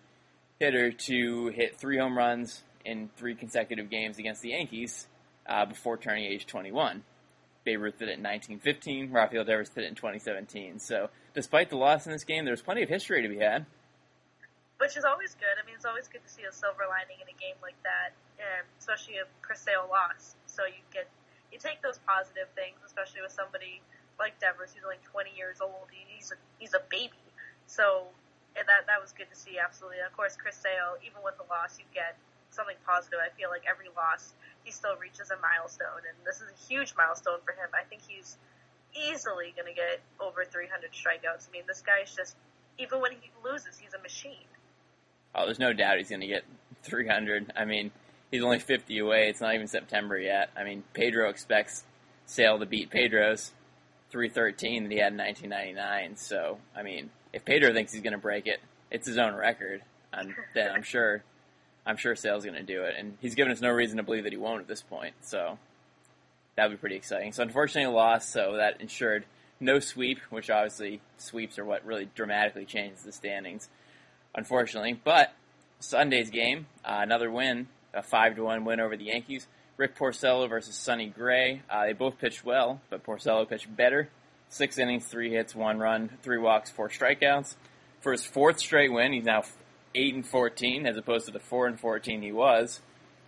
[0.61, 5.07] hitter to hit three home runs in three consecutive games against the Yankees
[5.47, 7.03] uh, before turning age 21.
[7.65, 9.13] Babe Ruth did it in 1915.
[9.13, 10.79] Rafael Devers did it in 2017.
[10.79, 13.67] So, despite the loss in this game, there's plenty of history to be had.
[14.79, 15.53] which is always good.
[15.61, 18.15] I mean, it's always good to see a silver lining in a game like that,
[18.39, 20.39] and especially if Chris Sale lost.
[20.47, 21.11] So you get
[21.53, 23.83] you take those positive things, especially with somebody
[24.19, 25.89] like Devers who's only 20 years old.
[25.91, 27.23] He's a, he's a baby.
[27.67, 28.11] So
[28.59, 30.03] and that that was good to see, absolutely.
[30.03, 32.19] Of course, Chris Sale, even with the loss, you get
[32.51, 33.23] something positive.
[33.23, 34.35] I feel like every loss,
[34.67, 37.71] he still reaches a milestone, and this is a huge milestone for him.
[37.71, 38.37] I think he's
[38.97, 41.47] easily going to get over 300 strikeouts.
[41.47, 42.35] I mean, this guy's just,
[42.79, 44.49] even when he loses, he's a machine.
[45.35, 46.43] Oh, there's no doubt he's going to get
[46.83, 47.53] 300.
[47.55, 47.93] I mean,
[48.31, 49.29] he's only 50 away.
[49.29, 50.51] It's not even September yet.
[50.57, 51.85] I mean, Pedro expects
[52.27, 53.53] Sale to beat Pedro's
[54.11, 56.17] 313 that he had in 1999.
[56.17, 59.83] So, I mean, if Pedro thinks he's going to break it, it's his own record.
[60.13, 61.23] And then I'm sure,
[61.85, 62.95] I'm sure Sale's going to do it.
[62.99, 65.15] And he's given us no reason to believe that he won't at this point.
[65.23, 65.59] So
[66.57, 67.33] that would be pretty exciting.
[67.33, 68.29] So unfortunately, a loss.
[68.29, 69.25] So that ensured
[69.61, 73.69] no sweep, which obviously sweeps are what really dramatically changes the standings.
[74.35, 75.33] Unfortunately, but
[75.81, 79.47] Sunday's game, uh, another win, a five to one win over the Yankees.
[79.79, 81.63] Rick Porcello versus Sonny Gray.
[81.71, 84.09] Uh, they both pitched well, but Porcello pitched better.
[84.49, 87.55] Six innings, three hits, one run, three walks, four strikeouts.
[88.01, 89.45] For his fourth straight win, he's now
[89.95, 92.81] eight and fourteen, as opposed to the four and fourteen he was.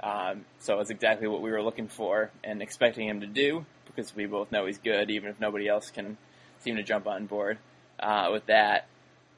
[0.03, 4.15] Um, so it's exactly what we were looking for and expecting him to do, because
[4.17, 6.17] we both know he's good, even if nobody else can
[6.61, 7.59] seem to jump on board
[8.01, 8.89] uh, with that.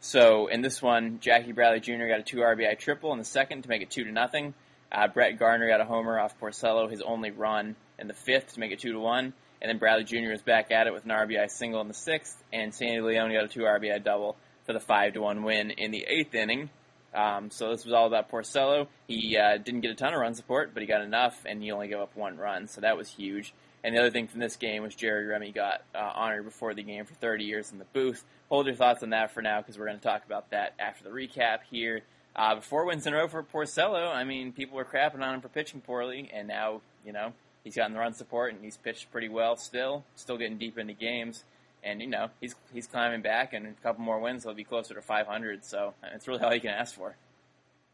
[0.01, 2.07] So in this one, Jackie Bradley Jr.
[2.07, 4.55] got a two RBI triple in the second to make it two to nothing.
[4.93, 8.61] Uh, Brett Gardner got a homer off Porcello, his only run in the fifth to
[8.61, 9.33] make it two to one.
[9.63, 10.31] And then Bradley Jr.
[10.31, 13.45] was back at it with an RBI single in the sixth, and Sandy Leon got
[13.45, 16.69] a two RBI double for the five to one win in the eighth inning.
[17.15, 18.89] Um, so this was all about Porcello.
[19.07, 21.71] He uh, didn't get a ton of run support, but he got enough, and he
[21.71, 23.55] only gave up one run, so that was huge.
[23.85, 26.83] And the other thing from this game was Jerry Remy got uh, honored before the
[26.83, 28.25] game for 30 years in the booth.
[28.49, 31.05] Hold your thoughts on that for now, because we're going to talk about that after
[31.05, 32.03] the recap here.
[32.35, 34.13] Uh, four wins in a row for Porcello.
[34.13, 37.77] I mean, people were crapping on him for pitching poorly, and now, you know, he's
[37.77, 41.45] gotten the run support and he's pitched pretty well still, still getting deep into games.
[41.85, 44.95] And, you know, he's he's climbing back, and a couple more wins, he'll be closer
[44.95, 45.65] to 500.
[45.65, 47.17] So it's really all you can ask for.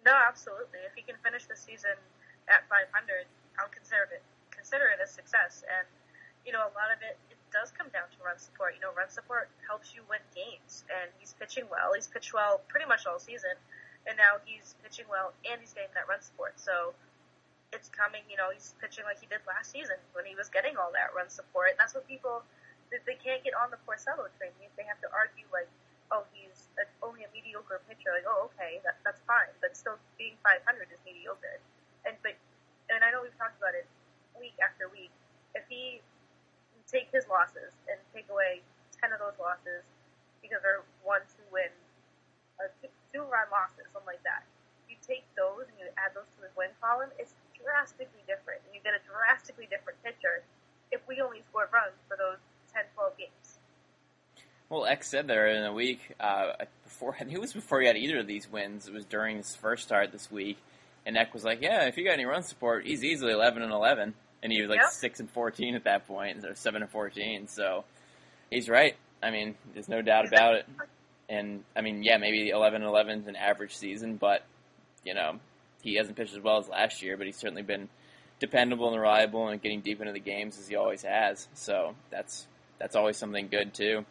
[0.04, 0.84] No, absolutely.
[0.86, 1.96] If he can finish the season
[2.46, 3.24] at 500,
[3.58, 5.64] I'll consider it consider it a success.
[5.64, 5.88] And
[6.44, 8.76] you know, a lot of it it does come down to run support.
[8.76, 11.96] You know, run support helps you win games, and he's pitching well.
[11.96, 13.56] He's pitched well pretty much all season
[14.08, 16.56] and now he's pitching well and he's getting that run support.
[16.56, 16.96] So
[17.76, 20.80] it's coming, you know, he's pitching like he did last season when he was getting
[20.80, 21.76] all that run support.
[21.76, 22.40] And that's what people
[22.88, 24.56] they can't get on the Porcello train.
[24.56, 25.68] They have to argue like,
[26.08, 28.16] oh, he's a, only a mediocre pitcher.
[28.16, 31.60] Like, oh, okay, that, that's fine, but still being 500 is mediocre.
[32.08, 32.32] And but
[32.88, 33.84] and I know we've talked about it
[34.40, 35.12] week after week.
[35.52, 36.00] If he
[36.88, 38.64] take his losses and take away
[38.96, 39.84] 10 of those losses
[40.40, 41.68] because they're one two win
[42.56, 44.46] or two, two run losses, something like that.
[44.86, 48.62] You take those and you add those to his win column, it's drastically different.
[48.62, 50.46] And you get a drastically different picture
[50.94, 52.38] if we only scored runs for those
[52.70, 53.58] 10, 12 games.
[54.70, 56.52] Well, Eck said there in a week uh,
[56.84, 57.14] before.
[57.20, 58.86] I think it was before he had either of these wins.
[58.86, 60.58] It was during his first start this week,
[61.04, 63.72] and Eck was like, "Yeah, if you got any run support, he's easily 11 and
[63.72, 64.90] 11." And he was like Yep.
[64.90, 67.48] six and 14 at that point, or seven and 14.
[67.48, 67.84] So
[68.50, 68.94] he's right.
[69.22, 70.66] I mean, there's no doubt about it.
[71.28, 74.44] And I mean, yeah, maybe 11 and 11 is an average season, but
[75.04, 75.38] you know,
[75.82, 77.88] he hasn't pitched as well as last year, but he's certainly been
[78.40, 81.48] dependable and reliable and getting deep into the games as he always has.
[81.54, 82.46] So that's
[82.78, 84.04] that's always something good too.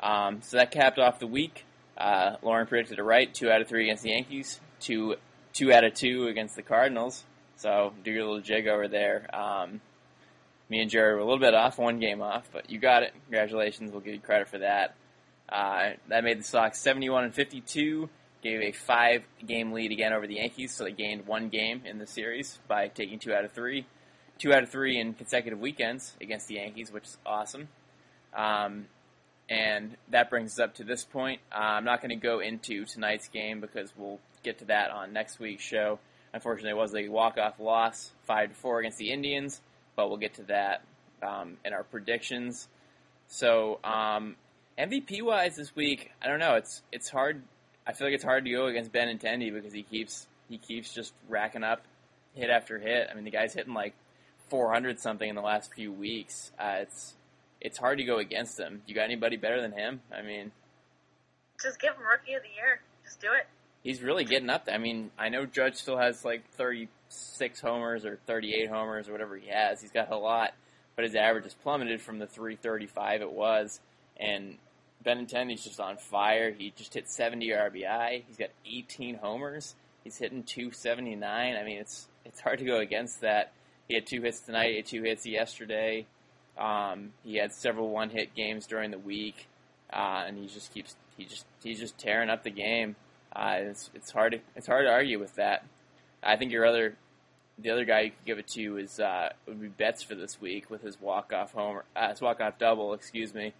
[0.00, 1.64] Um, so that capped off the week.
[1.96, 5.16] Uh, Lauren predicted a right, two out of three against the Yankees, two
[5.52, 7.24] two out of two against the Cardinals.
[7.56, 9.28] So do your little jig over there.
[9.34, 9.80] Um,
[10.68, 13.12] me and Jared were a little bit off, one game off, but you got it.
[13.26, 13.92] Congratulations.
[13.92, 14.94] We'll give you credit for that.
[15.52, 18.08] Uh, that made the Sox 71 and 52,
[18.42, 21.98] gave a five game lead again over the Yankees, so they gained one game in
[21.98, 23.86] the series by taking two out of three.
[24.38, 27.68] Two out of three in consecutive weekends against the Yankees, which is awesome.
[28.34, 28.86] Um,
[29.48, 31.40] and that brings us up to this point.
[31.52, 35.12] Uh, I'm not going to go into tonight's game because we'll get to that on
[35.12, 35.98] next week's show.
[36.32, 39.60] Unfortunately, it was a walk-off loss, five to four against the Indians,
[39.96, 40.82] but we'll get to that
[41.22, 42.68] um, in our predictions.
[43.28, 44.36] So um,
[44.78, 46.54] MVP wise this week, I don't know.
[46.54, 47.42] It's it's hard.
[47.86, 50.92] I feel like it's hard to go against Ben Benintendi because he keeps he keeps
[50.94, 51.82] just racking up
[52.34, 53.08] hit after hit.
[53.10, 53.94] I mean, the guy's hitting like
[54.48, 56.52] 400 something in the last few weeks.
[56.58, 57.14] Uh, it's
[57.60, 58.82] it's hard to go against him.
[58.86, 60.00] You got anybody better than him?
[60.16, 60.50] I mean,
[61.62, 62.80] Just give him Rookie of the Year.
[63.04, 63.46] Just do it.
[63.82, 64.74] he's really getting up there.
[64.74, 69.36] I mean, I know Judge still has like 36 homers or 38 homers or whatever
[69.36, 69.80] he has.
[69.80, 70.54] He's got a lot,
[70.96, 73.80] but his average has plummeted from the 335 it was.
[74.22, 74.58] And
[75.04, 76.52] Benintendi's just on fire.
[76.52, 78.22] He just hit 70 RBI.
[78.26, 79.74] He's got 18 homers.
[80.04, 81.56] He's hitting 279.
[81.56, 83.52] I mean, it's it's hard to go against that.
[83.88, 84.70] he had two hits tonight.
[84.70, 86.06] He had two hits yesterday.
[86.56, 89.48] Um, he had several one hit games during the week,
[89.92, 92.96] uh, and he just keeps he just he's just tearing up the game.
[93.34, 95.64] Uh, it's it's hard to it's hard to argue with that.
[96.22, 96.96] I think your other
[97.58, 100.40] the other guy you could give it to is uh, would be Betts for this
[100.40, 103.54] week with his walk off homer, uh, his walk off double, excuse me,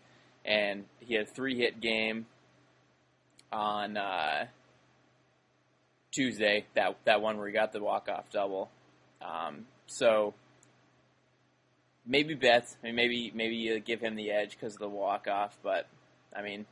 [0.44, 2.26] and he had a three hit game
[3.52, 4.46] on uh,
[6.12, 6.66] Tuesday.
[6.74, 8.70] That that one where he got the walk off double.
[9.20, 10.35] Um, so
[12.07, 15.28] maybe Betts, I mean, maybe maybe you give him the edge because of the walk
[15.28, 15.87] off, but
[16.35, 16.66] I mean,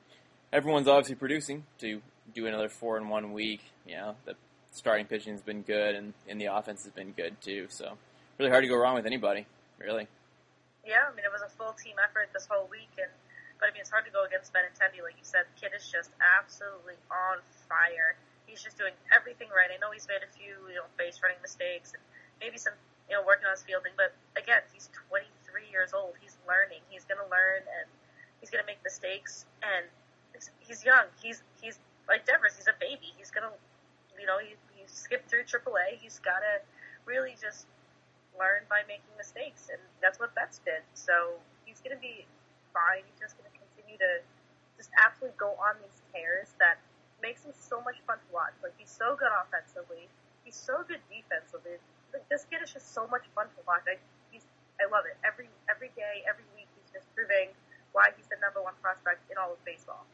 [0.53, 2.01] everyone's obviously producing to
[2.35, 3.61] do another four in one week.
[3.87, 4.35] You know, the
[4.73, 7.67] starting pitching has been good, and, and the offense has been good too.
[7.69, 7.97] So
[8.39, 9.47] really hard to go wrong with anybody,
[9.79, 10.09] really.
[10.85, 13.11] Yeah, I mean it was a full team effort this whole week, and
[13.61, 15.45] but I mean it's hard to go against Benintendi, like you said.
[15.53, 18.17] The kid is just absolutely on fire.
[18.49, 19.69] He's just doing everything right.
[19.69, 22.03] I know he's made a few you know base running mistakes and
[22.41, 22.75] maybe some
[23.07, 25.29] you know working on his fielding, but again he's 23
[25.69, 26.17] years old.
[26.19, 26.81] He's learning.
[26.89, 27.87] He's gonna learn and
[28.41, 29.87] he's gonna make mistakes and
[30.65, 31.13] he's young.
[31.21, 31.77] He's he's
[32.09, 32.57] like Devers.
[32.57, 33.13] He's a baby.
[33.21, 33.53] He's gonna
[34.17, 36.01] you know he, he skipped through AAA.
[36.01, 36.65] He's gotta
[37.05, 37.69] really just
[38.41, 40.81] learn by making mistakes, and that's what Betts did.
[40.95, 41.37] So
[41.69, 42.25] he's going to be
[42.73, 43.05] fine.
[43.05, 43.50] He's just going to
[44.01, 44.25] to
[44.77, 46.81] just absolutely go on these tears that
[47.21, 48.57] makes him so much fun to watch.
[48.65, 50.09] Like he's so good offensively,
[50.43, 51.77] he's so good defensively.
[52.13, 53.85] Like this kid is just so much fun to watch.
[53.87, 54.01] I
[54.33, 54.45] he's
[54.81, 56.67] I love it every every day, every week.
[56.81, 57.53] He's just proving
[57.93, 60.09] why he's the number one prospect in all of baseball.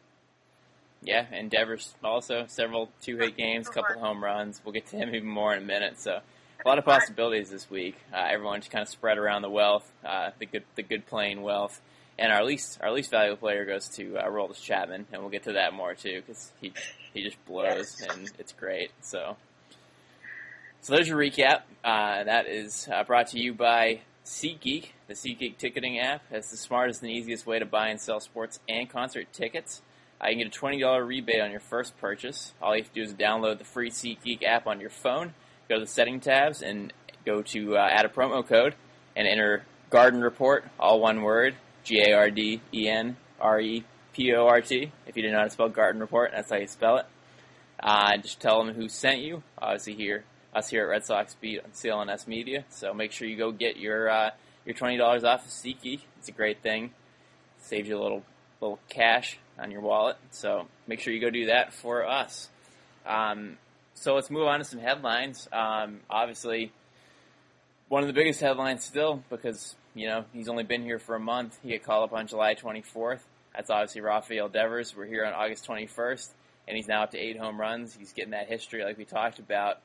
[1.03, 4.61] Yeah, and Devers also several two hit games, couple home runs.
[4.65, 6.01] We'll get to him even more in a minute.
[6.01, 6.19] So
[6.65, 7.97] a lot of possibilities this week.
[8.13, 11.43] Uh, everyone just kind of spread around the wealth, uh, the good, the good playing
[11.43, 11.81] wealth,
[12.19, 15.45] and our least, our least valuable player goes to uh, Aroldis Chapman, and we'll get
[15.45, 16.73] to that more too because he
[17.13, 18.07] he just blows Yes.
[18.17, 18.91] and it's great.
[19.01, 19.37] So,
[20.81, 21.63] so there's your recap.
[21.85, 26.23] Uh, that is uh, brought to you by SeatGeek, the SeatGeek ticketing app.
[26.31, 29.83] It's the smartest and easiest way to buy and sell sports and concert tickets.
[30.21, 32.53] Uh, you can get a twenty dollar rebate on your first purchase.
[32.63, 35.35] All you have to do is download the free SeatGeek app on your phone
[35.69, 36.93] go to the setting tabs and
[37.25, 38.73] go to uh, add a promo code
[39.17, 43.85] and enter Garden Report, all one word, G A R D E N R E
[44.13, 44.91] P O R T.
[45.07, 47.07] If you didn't know how to spell Garden Report, that's how you spell it.
[47.79, 49.45] Uh, just tell them who sent you.
[49.57, 50.25] Obviously, here
[50.57, 52.65] us here at Red Sox Beat on CLNS Media.
[52.71, 54.31] So make sure you go get your uh,
[54.65, 56.01] your twenty dollars off of SeatGeek.
[56.19, 56.91] It's a great thing.
[57.61, 58.25] Saves you a little
[58.61, 60.17] little cash on your wallet.
[60.31, 62.49] So make sure you go do that for us.
[63.07, 63.59] Um,
[63.95, 65.49] so let's move on to some headlines.
[65.53, 66.73] Um, obviously,
[67.89, 71.21] one of the biggest headlines still because you know he's only been here for a
[71.21, 71.59] month.
[71.63, 73.21] He got called up on July 24th.
[73.55, 74.95] That's obviously Rafael Devers.
[74.95, 76.29] We're here on August 21st,
[76.69, 77.97] and he's now up to eight home runs.
[77.99, 79.81] He's getting that history like we talked about,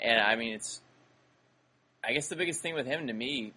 [0.00, 0.80] and I mean it's.
[2.02, 3.52] I guess the biggest thing with him to me,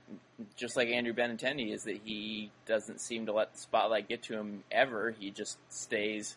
[0.58, 4.34] just like Andrew Benintendi, is that he doesn't seem to let the spotlight get to
[4.34, 5.16] him ever.
[5.18, 6.36] He just stays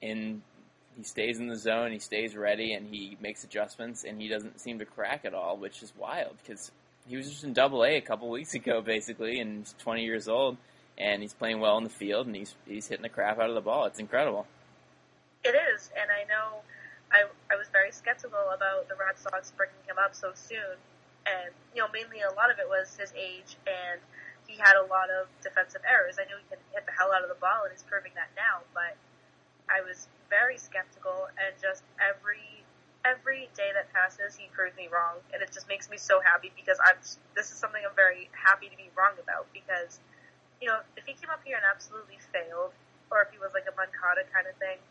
[0.00, 0.40] in
[0.96, 4.58] he stays in the zone, he stays ready, and he makes adjustments, and he doesn't
[4.60, 6.70] seem to crack at all, which is wild because
[7.08, 10.28] he was just in Double A a couple weeks ago, basically, and he's 20 years
[10.28, 10.56] old,
[10.98, 13.54] and he's playing well in the field, and he's he's hitting the crap out of
[13.54, 13.86] the ball.
[13.86, 14.46] It's incredible.
[15.44, 16.62] It is, and I know
[17.12, 20.76] I I was very skeptical about the Red Sox bringing him up so soon,
[21.26, 24.00] and you know mainly a lot of it was his age, and
[24.46, 26.18] he had a lot of defensive errors.
[26.18, 28.30] I knew he can hit the hell out of the ball, and he's proving that
[28.34, 28.98] now, but
[29.68, 32.55] I was very skeptical, and just every
[33.06, 36.50] every day that passes, he proves me wrong, and it just makes me so happy
[36.58, 36.98] because I'm.
[37.38, 40.02] This is something I'm very happy to be wrong about because,
[40.58, 42.74] you know, if he came up here and absolutely failed,
[43.14, 44.82] or if he was like a Moncada kind of thing,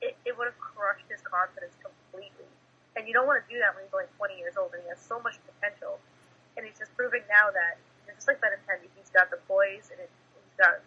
[0.00, 2.48] it, it would have crushed his confidence completely.
[2.96, 4.88] And you don't want to do that when he's only 20 years old and he
[4.88, 5.98] has so much potential.
[6.54, 7.76] And he's just proving now that,
[8.06, 10.78] just like Benintendi, he's got the poise and it, he's got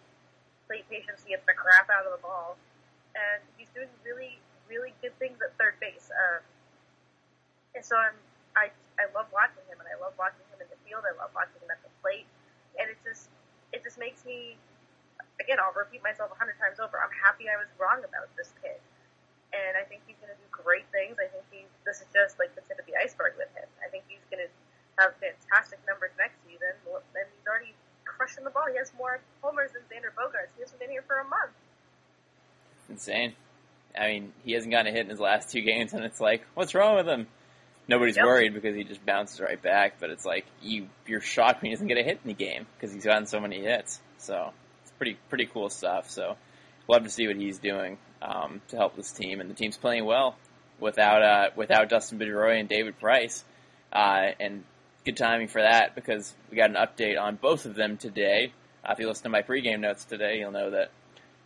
[0.65, 1.27] plate patience.
[1.27, 2.55] He gets the crap out of the ball
[3.11, 4.39] and he's doing really,
[4.69, 6.11] really good things at third base.
[6.11, 6.41] Um,
[7.75, 8.15] and so I'm,
[8.55, 11.03] I, I love watching him, and I love watching him in the field.
[11.05, 12.25] I love watching him at the plate,
[12.79, 13.29] and it just,
[13.71, 14.57] it just makes me,
[15.37, 16.97] again, I'll repeat myself a hundred times over.
[16.97, 18.81] I'm happy I was wrong about this kid,
[19.53, 21.21] and I think he's going to do great things.
[21.21, 23.69] I think he, this is just like the tip of the iceberg with him.
[23.85, 24.49] I think he's going to
[24.97, 27.77] have fantastic numbers next season, and he's already
[28.09, 28.65] crushing the ball.
[28.65, 30.49] He has more homers than Xander Bogaerts.
[30.57, 31.53] He hasn't been here for a month.
[32.89, 33.37] Insane.
[33.99, 36.43] I mean, he hasn't gotten a hit in his last two games, and it's like,
[36.53, 37.27] what's wrong with him?
[37.89, 38.25] Nobody's Yep.
[38.25, 41.75] worried because he just bounces right back, but it's like you you're shocked when he
[41.75, 44.01] doesn't get a hit in the game because he's gotten so many hits.
[44.17, 44.51] So
[44.83, 46.09] it's pretty pretty cool stuff.
[46.09, 46.35] So
[46.89, 50.03] love to see what he's doing um, to help this team, and the team's playing
[50.05, 50.35] well
[50.81, 53.45] without uh, without Dustin Pedroia and David Price,
[53.93, 54.65] uh, and
[55.05, 58.51] good timing for that because we got an update on both of them today.
[58.83, 60.91] Uh, if you listen to my pregame notes today, you'll know that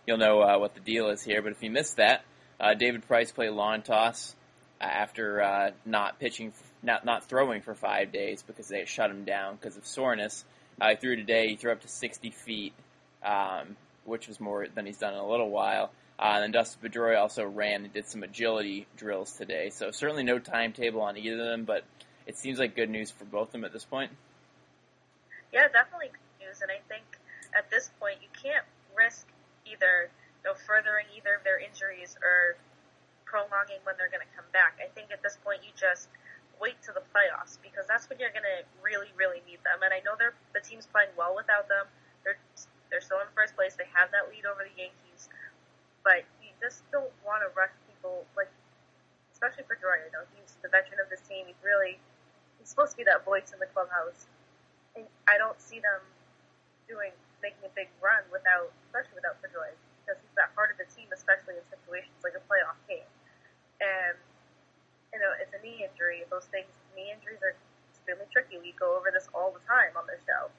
[0.08, 1.44] you'll know uh, what the deal is here.
[1.44, 2.24] But if you missed that,
[2.62, 4.36] uh, David Price played lawn toss
[4.80, 6.54] uh, after uh, not pitching,
[6.84, 10.46] not not throwing for five days because they shut him down because of soreness.
[10.80, 11.50] Uh, he threw today.
[11.50, 12.74] He threw up to 60 feet,
[13.26, 15.92] um, which was more than he's done in a little while.
[16.20, 19.72] Uh, and then Dustin Pedroia also ran and did some agility drills today.
[19.72, 21.84] So certainly no timetable on either of them, but
[22.28, 24.12] it seems like good news for both of them at this point.
[25.52, 26.62] Yeah, definitely good news.
[26.62, 27.04] And I think
[27.58, 29.26] at this point you can't risk
[29.66, 30.12] either
[30.46, 32.58] know, furthering either of their injuries or
[33.26, 34.82] prolonging when they're going to come back.
[34.82, 36.10] I think at this point you just
[36.60, 39.82] wait to the playoffs because that's when you're going to really, really need them.
[39.82, 41.90] And I know they're the team's playing well without them.
[42.22, 42.38] They're
[42.94, 43.74] they're still in first place.
[43.80, 45.32] They have that lead over the Yankees,
[46.04, 48.52] but you just don't want to rush people like,
[49.34, 50.12] especially for Jordan.
[50.12, 51.48] You know, he's the veteran of this team.
[51.48, 51.98] He's really
[52.60, 54.28] he's supposed to be that voice in the clubhouse,
[54.94, 56.04] and I don't see them
[56.86, 59.74] doing making a big run without, especially without Pedroia,
[60.12, 63.08] because he's that heart of the team, especially in situations like a playoff game.
[63.80, 64.20] And
[65.16, 66.28] you know, it's a knee injury.
[66.28, 66.68] Those things,
[67.00, 67.56] knee injuries are
[67.96, 68.60] extremely tricky.
[68.60, 70.52] We go over this all the time on the show,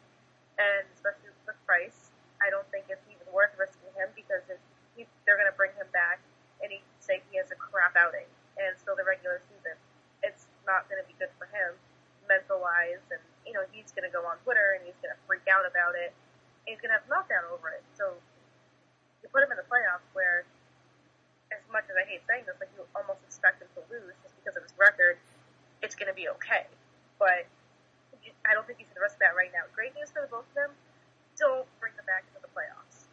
[0.56, 2.08] and especially with Price,
[2.40, 4.56] I don't think it's even worth risking him because if
[4.96, 6.20] he, they're going to bring him back
[6.64, 9.76] and he say he has a crap outing and still the regular season,
[10.24, 11.76] it's not going to be good for him
[12.24, 15.20] mental wise, and you know he's going to go on Twitter and he's going to
[15.28, 16.16] freak out about it.
[16.64, 17.82] He's going to have a meltdown over it.
[17.98, 18.14] So
[19.32, 20.44] put him in the playoffs where
[21.50, 24.36] as much as I hate saying this, like you almost expect him to lose just
[24.40, 25.16] because of his record,
[25.80, 26.68] it's going to be okay.
[27.18, 27.48] But
[28.44, 29.68] I don't think you should risk that right now.
[29.74, 30.70] Great news for the both of them.
[31.36, 33.08] Don't bring them back into the playoffs.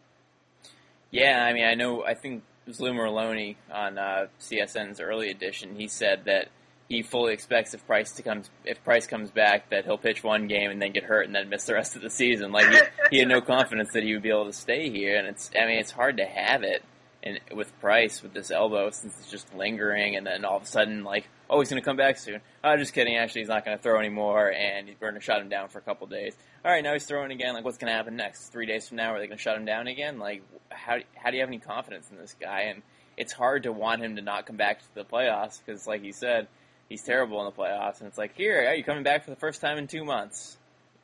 [1.12, 2.04] Yeah, I mean, I know.
[2.04, 5.76] I think it was Lou Merloni on uh, CSN's early edition.
[5.76, 6.50] He said that
[6.90, 10.48] he fully expects if Price to comes if Price comes back that he'll pitch one
[10.48, 12.52] game and then get hurt and then miss the rest of the season.
[12.52, 12.80] Like he,
[13.12, 15.68] he had no confidence that he would be able to stay here, and it's I
[15.68, 16.84] mean it's hard to have it
[17.22, 20.66] and with Price with this elbow since it's just lingering, and then all of a
[20.66, 22.42] sudden like oh he's going to come back soon.
[22.64, 23.18] Oh, just kidding.
[23.18, 25.78] Actually, he's not going to throw anymore, and we're going to shut him down for
[25.78, 26.36] a couple days.
[26.66, 27.54] All right, now he's throwing again.
[27.54, 28.48] Like what's going to happen next?
[28.48, 30.18] Three days from now, are they going to shut him down again?
[30.18, 32.62] Like how how do you have any confidence in this guy?
[32.62, 32.82] And
[33.16, 36.14] it's hard to want him to not come back to the playoffs because, like you
[36.14, 36.48] said,
[36.90, 38.00] he's terrible in the playoffs.
[38.00, 40.58] And it's like, here, are you coming back for the first time in two months?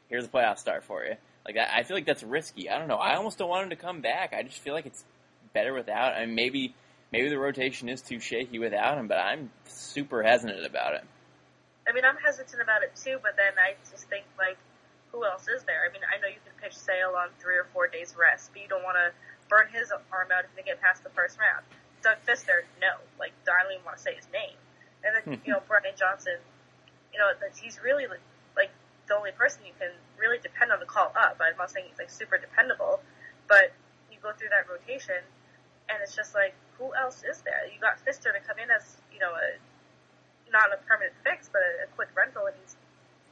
[0.09, 1.15] Here's a playoff start for you.
[1.45, 2.69] Like I, I feel like that's risky.
[2.69, 2.97] I don't know.
[2.97, 4.33] I almost don't want him to come back.
[4.33, 5.03] I just feel like it's
[5.53, 6.13] better without.
[6.13, 6.73] I mean, maybe
[7.11, 11.03] maybe the rotation is too shaky without him, but I'm super hesitant about it.
[11.87, 14.57] I mean, I'm hesitant about it too, but then I just think like,
[15.11, 15.85] who else is there?
[15.87, 18.61] I mean, I know you can pitch Sale on three or four days rest, but
[18.61, 19.13] you don't want to
[19.47, 21.63] burn his arm out if they get past the first round.
[22.01, 24.57] Doug Fister, no, like I don't even want to say his name.
[25.05, 26.41] And then you know Brian Johnson,
[27.13, 27.29] you know
[27.61, 28.05] he's really
[28.57, 28.71] like
[29.07, 31.37] the only person you can really depend on the call up.
[31.39, 32.99] I'm not saying he's like super dependable,
[33.47, 33.71] but
[34.11, 35.21] you go through that rotation
[35.89, 37.69] and it's just like, who else is there?
[37.69, 39.47] You got Fister to come in as, you know, a
[40.51, 42.77] not a permanent fix, but a, a quick rental, and he's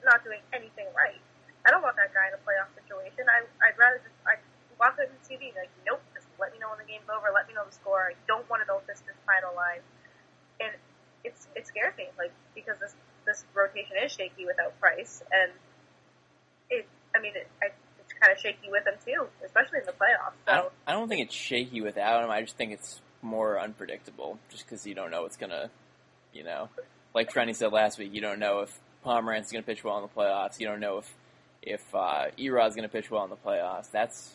[0.04, 1.22] not doing anything right.
[1.64, 3.26] I don't want that guy in a playoff situation.
[3.32, 4.36] I, I'd rather just I
[4.76, 7.32] walk out the TV like, nope, just let me know when the game's over.
[7.32, 8.12] Let me know the score.
[8.12, 9.84] I don't want to know Fister's final line,
[11.24, 12.96] it's it scares me, like because this
[13.26, 15.52] this rotation is shaky without Price, and
[16.70, 16.88] it.
[17.16, 17.68] I mean, it, I
[18.24, 20.34] kind of shaky with him too, especially in the playoffs.
[20.46, 20.52] So.
[20.52, 22.30] I don't, I don't think it's shaky without him.
[22.30, 25.70] I just think it's more unpredictable, just because you don't know what's gonna,
[26.34, 26.70] you know,
[27.14, 30.04] like Trenni said last week, you don't know if Pomeranz is gonna pitch well in
[30.04, 30.60] the playoffs.
[30.60, 31.14] You don't know if
[31.62, 33.92] if uh, Erod's gonna pitch well in the playoffs.
[33.92, 34.34] That's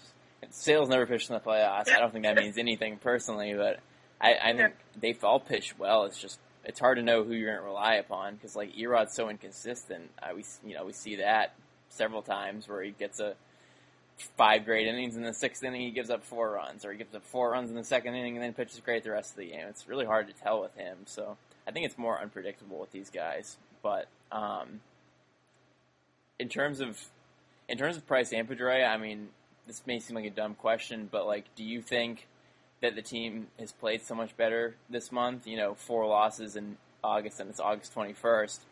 [0.50, 1.90] Sale's never pitched in the playoffs.
[1.90, 3.80] I don't think that means anything personally, but
[4.20, 6.04] I, I think they've all pitched well.
[6.04, 9.14] It's just it's hard to know who you're going to rely upon because like Erod's
[9.14, 10.10] so inconsistent.
[10.22, 11.54] Uh, we you know we see that
[11.88, 13.34] several times where he gets a
[14.36, 17.14] five great innings in the sixth inning he gives up four runs, or he gives
[17.14, 19.46] up four runs in the second inning and then pitches great the rest of the
[19.46, 19.66] game.
[19.68, 20.98] It's really hard to tell with him.
[21.06, 23.56] So I think it's more unpredictable with these guys.
[23.82, 24.80] But um,
[26.38, 27.02] in terms of
[27.66, 29.28] in terms of Price and Pedroia, I mean,
[29.66, 32.26] this may seem like a dumb question, but like, do you think
[32.80, 35.46] that the team has played so much better this month?
[35.46, 38.62] You know, four losses in August, and it's August twenty first.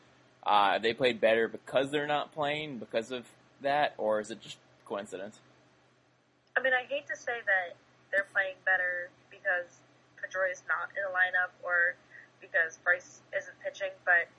[0.46, 3.26] Uh, they played better because they're not playing because of
[3.62, 5.40] that, or is it just coincidence?
[6.57, 7.76] I mean, I hate to say that
[8.12, 9.68] they're playing better because
[10.16, 11.96] Pedroia is not in the lineup or
[12.40, 14.30] because Price isn't pitching, but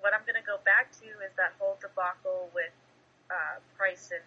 [0.00, 2.74] what I'm going to go back to is that whole debacle with
[3.30, 4.26] uh, Price and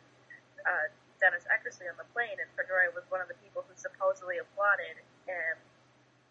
[0.65, 0.87] uh,
[1.19, 4.99] Dennis Eckersley on the plane, and Pedroia was one of the people who supposedly applauded.
[5.27, 5.59] And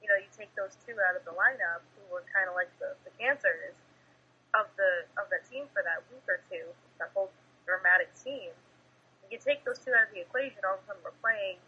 [0.00, 2.72] you know, you take those two out of the lineup, who were kind of like
[2.80, 3.76] the, the cancers,
[4.56, 6.64] of the of the team for that week or two,
[6.96, 7.28] that whole
[7.68, 8.52] dramatic team.
[9.28, 11.60] You take those two out of the equation, all of a sudden we're playing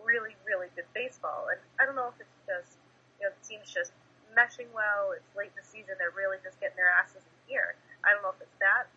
[0.00, 1.52] really, really good baseball.
[1.52, 2.80] And I don't know if it's just
[3.20, 3.92] you know the team's just
[4.32, 5.12] meshing well.
[5.12, 7.76] It's late in the season; they're really just getting their asses in gear.
[8.00, 8.88] I don't know if it's that.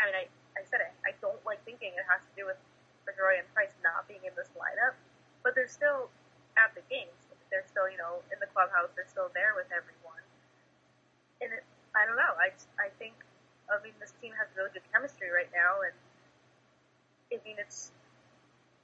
[0.00, 0.24] I mean, I,
[0.56, 0.92] I said it.
[1.04, 2.58] I don't like thinking it has to do with
[3.04, 4.94] Pedroia and Price not being in this lineup,
[5.42, 6.08] but they're still
[6.56, 7.14] at the games.
[7.50, 8.88] They're still, you know, in the clubhouse.
[8.96, 10.24] They're still there with everyone.
[11.44, 12.32] And it, I don't know.
[12.40, 13.12] I, I think,
[13.68, 15.92] I mean, this team has really good chemistry right now, and
[17.32, 17.92] I mean, it's,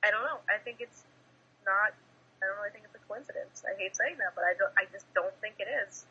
[0.05, 0.45] I don't know.
[0.49, 1.09] I think it's
[1.65, 1.97] not.
[2.39, 3.67] I don't really think it's a coincidence.
[3.67, 4.73] I hate saying that, but I don't.
[4.79, 6.07] I just don't think it is.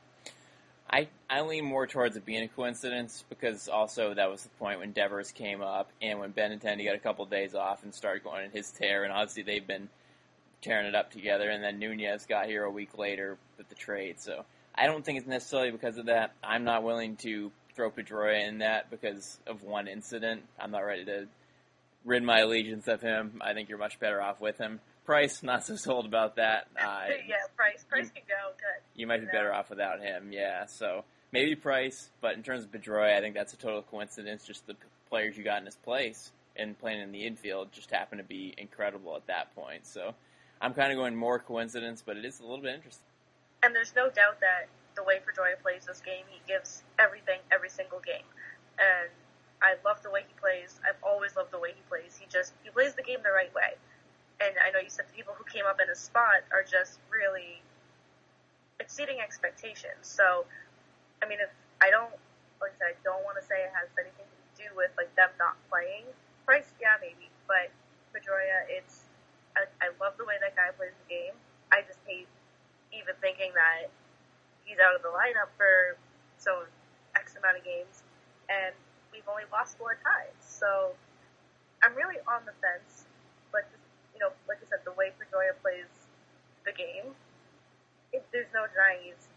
[0.89, 4.79] I, I lean more towards it being a coincidence because also that was the point
[4.79, 8.23] when Devers came up and when Benintendi got a couple of days off and started
[8.23, 9.89] going in his tear, and obviously they've been
[10.61, 14.19] tearing it up together, and then Nunez got here a week later with the trade.
[14.19, 16.33] So I don't think it's necessarily because of that.
[16.43, 20.43] I'm not willing to throw Pedroia in that because of one incident.
[20.59, 21.27] I'm not ready to
[22.05, 23.41] rid my allegiance of him.
[23.41, 24.79] I think you're much better off with him.
[25.07, 26.67] Price, not so sold about that.
[26.77, 27.85] Uh, yeah, Price.
[27.89, 28.51] Price can go.
[28.57, 28.83] Good.
[28.95, 30.31] You might be better off without him.
[30.31, 34.45] Yeah, so maybe Price, but in terms of Pedroia, I think that's a total coincidence.
[34.45, 34.75] Just the
[35.09, 38.53] players you got in his place and playing in the infield just happen to be
[38.57, 39.85] incredible at that point.
[39.87, 40.13] So
[40.61, 43.07] I'm kind of going more coincidence, but it is a little bit interesting.
[43.63, 47.69] And there's no doubt that the way Pedroia plays this game, he gives everything every
[47.69, 48.27] single game.
[48.77, 49.09] And
[49.61, 50.79] I love the way he plays.
[50.87, 52.17] I've always loved the way he plays.
[52.19, 53.77] He just he plays the game the right way.
[54.37, 57.01] And I know you said the people who came up in his spot are just
[57.09, 57.61] really
[58.79, 60.05] exceeding expectations.
[60.05, 60.45] So,
[61.21, 61.49] I mean, if
[61.81, 62.13] I don't,
[62.61, 65.09] like I said, I don't want to say it has anything to do with like
[65.17, 66.05] them not playing.
[66.45, 67.73] Price, yeah, maybe, but
[68.13, 69.09] Pedroia, it's
[69.57, 71.33] I, I love the way that guy plays the game.
[71.73, 72.29] I just hate
[72.93, 73.89] even thinking that
[74.63, 75.97] he's out of the lineup for
[76.37, 76.69] so
[77.17, 78.05] X amount of games,
[78.47, 78.71] and
[79.09, 80.37] we've only lost four times.
[80.45, 80.93] So
[81.81, 83.06] I'm really on the fence,
[84.17, 85.85] you know, like I said, the way Pedroia plays
[86.65, 87.13] the game,
[88.11, 89.29] it, there's no denying he's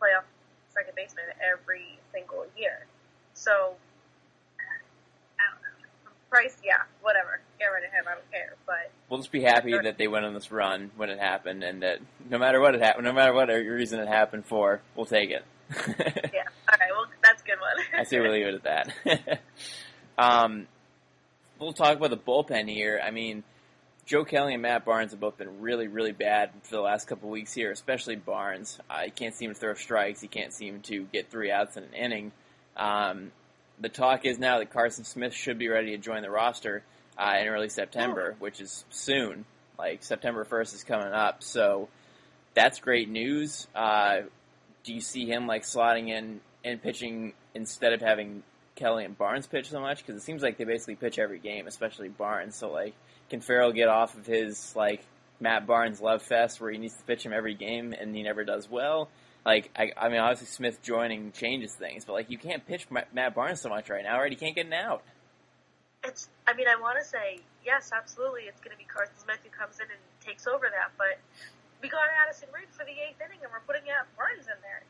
[0.00, 0.24] playoff
[0.72, 2.86] second baseman every single year.
[3.34, 3.76] So
[4.56, 6.10] I don't know.
[6.30, 7.40] Price, yeah, whatever.
[7.58, 8.04] Get rid of him.
[8.08, 8.54] I don't care.
[8.64, 11.82] But We'll just be happy that they went on this run when it happened, and
[11.82, 12.00] that
[12.30, 15.44] no matter what it happened, no matter what reason it happened for, we'll take it.
[15.70, 16.90] yeah, all right.
[16.90, 18.00] Well, that's a good one.
[18.00, 19.42] I say we'll leave it at that.
[20.18, 20.66] um,
[21.58, 23.00] we'll talk about the bullpen here.
[23.04, 23.44] I mean,
[24.06, 27.28] Joe Kelly and Matt Barnes have both been really, really bad for the last couple
[27.28, 28.78] of weeks here, especially Barnes.
[28.90, 30.20] Uh, he can't seem to throw strikes.
[30.20, 32.32] He can't seem to get three outs in an inning.
[32.76, 33.32] Um,
[33.80, 36.82] the talk is now that Carson Smith should be ready to join the roster
[37.16, 39.46] uh, in early September, which is soon.
[39.78, 41.42] Like September 1st is coming up.
[41.42, 41.88] So
[42.52, 43.66] that's great news.
[43.74, 44.22] Uh,
[44.84, 48.42] do you see him like slotting in and pitching instead of having
[48.74, 49.98] Kelly and Barnes pitch so much?
[49.98, 52.56] Because it seems like they basically pitch every game, especially Barnes.
[52.56, 52.94] So like,
[53.30, 55.04] can Farrell get off of his like
[55.40, 58.44] Matt Barnes love fest where he needs to pitch him every game and he never
[58.44, 59.08] does well?
[59.44, 63.34] Like, I, I mean, obviously Smith joining changes things, but like, you can't pitch Matt
[63.34, 64.30] Barnes so much right now, right?
[64.30, 65.02] He can't get an out.
[66.02, 66.28] It's.
[66.46, 68.42] I mean, I want to say yes, absolutely.
[68.42, 71.16] It's going to be Carson Smith who comes in and takes over that, but
[71.80, 74.84] we got Addison Reed for the eighth inning, and we're putting out Barnes in there.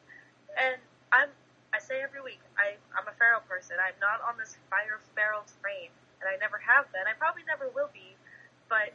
[0.59, 0.79] And
[1.11, 1.31] I'm.
[1.75, 3.75] I say every week, I, I'm a Farrell person.
[3.83, 5.91] I'm not on this fire Farrell train,
[6.23, 7.03] and I never have been.
[7.11, 8.15] I probably never will be.
[8.71, 8.95] But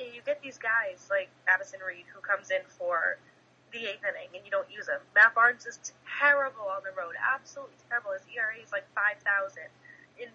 [0.00, 3.20] you get these guys like Addison Reed who comes in for
[3.72, 5.00] the eighth inning and you don't use him.
[5.14, 8.12] Matt Barnes is terrible on the road, absolutely terrible.
[8.12, 9.68] His ERA is like five thousand.
[10.20, 10.28] In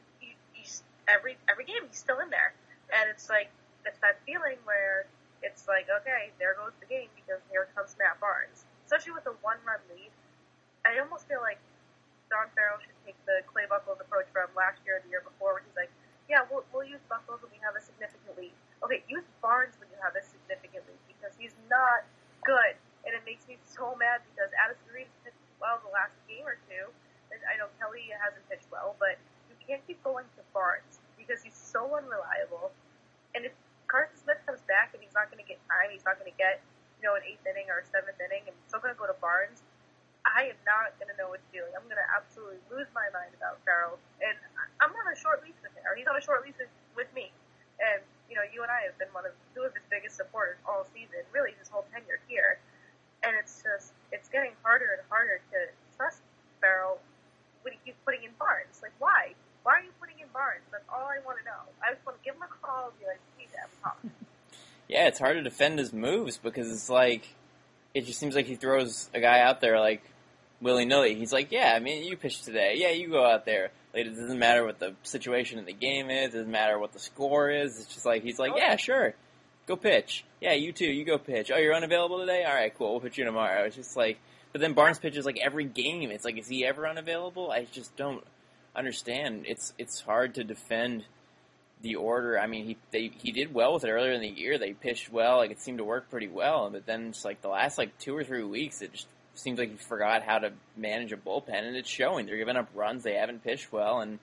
[0.53, 2.53] he's every every game he's still in there,
[2.93, 3.49] and it's like
[3.86, 5.05] it's that feeling where
[5.41, 8.66] it's like okay, there goes the game because here comes Matt Barnes.
[8.86, 10.10] Especially with a one run lead,
[10.88, 11.60] I almost feel like
[12.32, 15.60] John Farrell should take the Clay Buchholz approach from last year or the year before,
[15.60, 15.92] where he's like,
[16.32, 18.56] yeah, we'll, we'll use Buchholz when we have a significant lead.
[18.84, 22.08] Okay, use Barnes when you have a significant lead because he's not
[22.48, 22.80] good.
[23.04, 26.56] And it makes me so mad because Addison Reed pitched well the last game or
[26.72, 26.88] two.
[27.32, 29.20] And I know Kelly hasn't pitched well, but
[29.52, 32.72] you can't keep going to Barnes because he's so unreliable.
[33.36, 33.52] And if
[33.88, 36.40] Carson Smith comes back and he's not going to get time, he's not going to
[36.40, 36.60] get,
[37.00, 39.08] you know, an eighth inning or a seventh inning, and he's still going to go
[39.08, 39.64] to Barnes,
[40.34, 41.63] I am not going to know what to do.
[41.75, 44.01] I'm going to absolutely lose my mind about Farrell.
[44.19, 44.36] And
[44.82, 46.57] I'm on a short lease with him, or he's on a short lease
[46.97, 47.32] with me.
[47.78, 50.57] And, you know, you and I have been one of two of his biggest supporters
[50.65, 52.57] all season, really his whole tenure here.
[53.21, 55.59] And it's just, it's getting harder and harder to
[55.95, 56.21] trust
[56.59, 56.99] Farrell
[57.61, 58.82] when he keeps putting in Barnes.
[58.82, 59.38] Like, why?
[59.63, 60.65] Why are you putting in Barnes?
[60.71, 61.61] That's all I want to know.
[61.84, 63.99] I just want to give him a call and be like, hey, Dad, talk.
[64.88, 67.36] Yeah, it's hard to defend his moves because it's like,
[67.93, 70.01] it just seems like he throws a guy out there like
[70.62, 71.16] willy nilly.
[71.16, 72.76] He's like, yeah, I mean, you pitch today.
[72.78, 73.72] Yeah, you go out there.
[73.93, 76.34] Like, it doesn't matter what the situation in the game is.
[76.34, 77.80] It doesn't matter what the score is.
[77.80, 79.16] It's just like he's like, oh, yeah, sure,
[79.66, 80.24] go pitch.
[80.41, 80.86] Yeah, you too.
[80.86, 81.51] You go pitch.
[81.53, 82.43] Oh, you're unavailable today.
[82.43, 82.91] All right, cool.
[82.91, 83.64] We'll put you tomorrow.
[83.64, 84.20] It's just like,
[84.51, 86.12] but then Barnes pitches like every game.
[86.12, 87.51] It's like, is he ever unavailable?
[87.51, 88.24] I just don't
[88.76, 89.45] understand.
[89.47, 91.05] It's it's hard to defend
[91.82, 92.39] the order.
[92.39, 94.58] I mean, he they he did well with it earlier in the year.
[94.58, 95.38] They pitched well.
[95.38, 96.70] Like it seemed to work pretty well.
[96.70, 99.08] But then it's like the last like two or three weeks, it just
[99.40, 102.26] seems like he forgot how to manage a bullpen, and it's showing.
[102.26, 103.04] They're giving up runs.
[103.04, 104.20] They haven't pitched well, and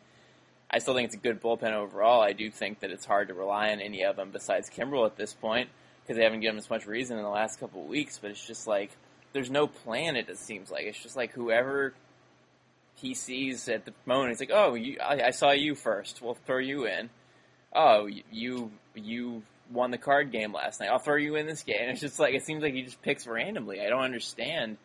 [0.70, 2.20] I still think it's a good bullpen overall.
[2.20, 5.16] I do think that it's hard to rely on any of them besides Kimbrel at
[5.16, 5.68] this point
[6.02, 8.18] because they haven't given us much reason in the last couple of weeks.
[8.18, 8.90] But it's just like
[9.32, 10.16] there's no plan.
[10.16, 11.94] It seems like it's just like whoever
[12.96, 14.30] he sees at the moment.
[14.30, 16.22] He's like, oh, you, I, I saw you first.
[16.22, 17.10] We'll throw you in.
[17.72, 20.88] Oh, you you won the card game last night.
[20.90, 21.76] I'll throw you in this game.
[21.90, 23.80] It's just like it seems like he just picks randomly.
[23.80, 24.76] I don't understand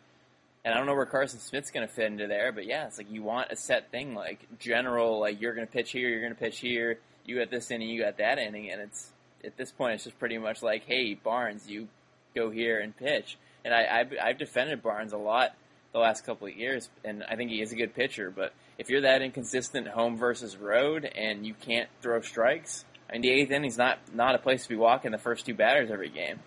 [0.64, 2.98] and I don't know where Carson Smith's going to fit into there, but yeah, it's
[2.98, 6.20] like you want a set thing, like general, like you're going to pitch here, you're
[6.20, 9.10] going to pitch here, you got this inning, you got that inning, and it's
[9.42, 11.88] at this point it's just pretty much like, hey Barnes, you
[12.34, 13.38] go here and pitch.
[13.64, 15.54] And I, I've, I've defended Barnes a lot
[15.92, 18.30] the last couple of years, and I think he is a good pitcher.
[18.30, 23.22] But if you're that inconsistent home versus road, and you can't throw strikes, I mean
[23.22, 26.10] the eighth inning's not not a place to be walking the first two batters every
[26.10, 26.40] game.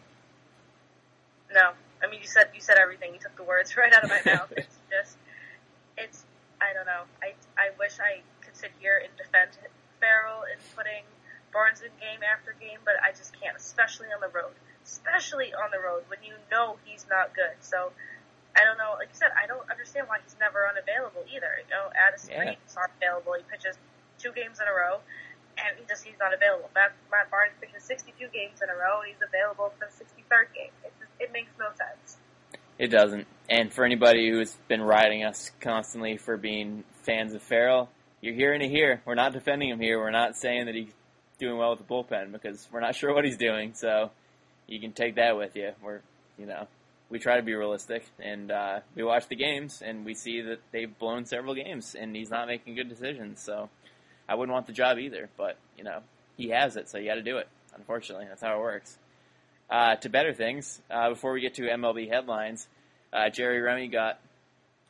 [1.54, 1.72] No,
[2.04, 3.14] I mean, you said you said everything.
[3.14, 4.52] You took the words right out of my mouth.
[4.56, 5.18] It's just,
[5.98, 6.26] it's
[6.62, 7.04] I don't know.
[7.22, 9.56] I I wish I could sit here and defend
[10.00, 11.08] Farrell in putting
[11.52, 14.54] Barnes in game after game, but I just can't, especially on the road.
[14.84, 17.56] Especially on the road when you know he's not good.
[17.64, 17.96] So
[18.56, 19.00] I don't know.
[19.00, 21.64] Like you said, I don't understand why he's never unavailable either.
[21.64, 22.54] You know, Addison Yeah.
[22.60, 23.34] Reed's not available.
[23.40, 23.80] He pitches
[24.20, 25.00] two games in a row,
[25.58, 26.70] and he just he's not available.
[26.76, 30.52] Matt, Matt Barnes pitches 62 games in a row, and he's available for the 63rd
[30.54, 30.74] game.
[30.84, 32.20] It just it makes no sense.
[32.84, 33.28] It doesn't.
[33.50, 38.62] And for anybody who's been riding us constantly for being fans of Farrell, you're hearing
[38.62, 39.02] it here.
[39.06, 39.98] We're not defending him here.
[40.00, 40.92] We're not saying that he's
[41.40, 43.74] doing well with the bullpen because we're not sure what he's doing.
[43.74, 44.12] So
[44.68, 45.72] you can take that with you.
[45.82, 46.02] We're,
[46.38, 46.68] you know,
[47.10, 50.60] we try to be realistic and uh, we watch the games and we see that
[50.74, 53.42] they've blown several games and he's not making good decisions.
[53.42, 53.70] So
[54.28, 55.30] I wouldn't want the job either.
[55.38, 56.02] But you know,
[56.36, 57.48] he has it, so you got to do it.
[57.78, 58.98] Unfortunately, that's how it works.
[59.70, 62.68] Uh, to better things, uh, before we get to MLB headlines,
[63.14, 64.20] uh, Jerry Remy got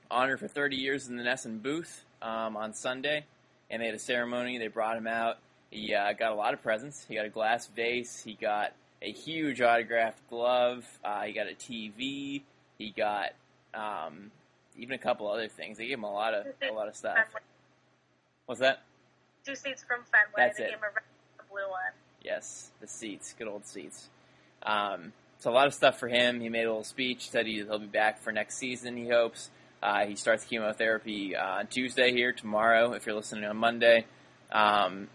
[0.10, 3.26] honored for 30 years in the NESN booth um, on Sunday,
[3.70, 4.58] and they had a ceremony.
[4.58, 5.38] They brought him out.
[5.70, 7.06] He uh, got a lot of presents.
[7.08, 8.22] He got a glass vase.
[8.24, 10.86] He got a huge autographed glove.
[11.04, 12.44] Uh, he got a TV.
[12.78, 13.32] He got
[13.74, 14.32] um,
[14.78, 15.78] even a couple other things.
[15.78, 17.18] They gave him a lot of a lot of stuff.
[18.46, 18.84] What's that?
[19.46, 20.48] Two seats from Fenway.
[20.48, 20.68] That's they it.
[20.68, 21.04] gave him a red
[21.40, 21.82] a blue one.
[22.24, 24.10] Yes, the seats, good old seats.
[24.62, 25.12] Um,
[25.44, 26.40] so a lot of stuff for him.
[26.40, 27.30] He made a little speech.
[27.30, 28.96] Said he, he'll be back for next season.
[28.96, 29.50] He hopes.
[29.82, 32.94] Uh, he starts chemotherapy uh, on Tuesday here tomorrow.
[32.94, 34.06] If you're listening on Monday,
[34.54, 35.10] um,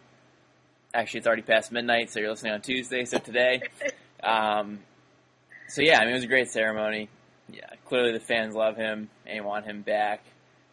[0.93, 3.07] actually it's already past midnight, so you're listening on Tuesday.
[3.07, 3.63] So today,
[4.23, 4.81] um,
[5.67, 7.09] so yeah, I mean it was a great ceremony.
[7.51, 10.23] Yeah, clearly the fans love him and want him back.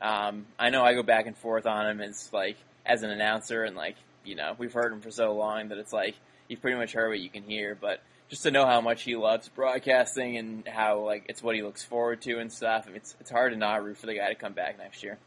[0.02, 3.64] Um, I know I go back and forth on him as like as an announcer
[3.64, 3.96] and like
[4.26, 6.16] you know we've heard him for so long that it's like
[6.50, 9.16] you've pretty much heard what you can hear, but just to know how much he
[9.16, 12.88] loves broadcasting and how like it's what he looks forward to and stuff.
[12.94, 15.18] It's it's hard to not root for the guy to come back next year.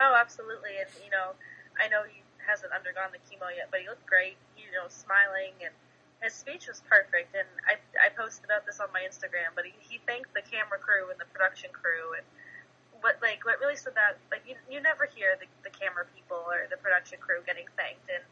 [0.00, 0.78] Oh, absolutely.
[0.78, 1.34] And you know,
[1.82, 4.36] I know he hasn't undergone the chemo yet, but he looked great.
[4.56, 5.74] You know, smiling and
[6.22, 7.34] his speech was perfect.
[7.34, 10.78] And I I posted about this on my Instagram, but he he thanked the camera
[10.78, 12.26] crew and the production crew and.
[13.02, 16.38] What like what really stood out like you you never hear the, the camera people
[16.46, 18.22] or the production crew getting thanked and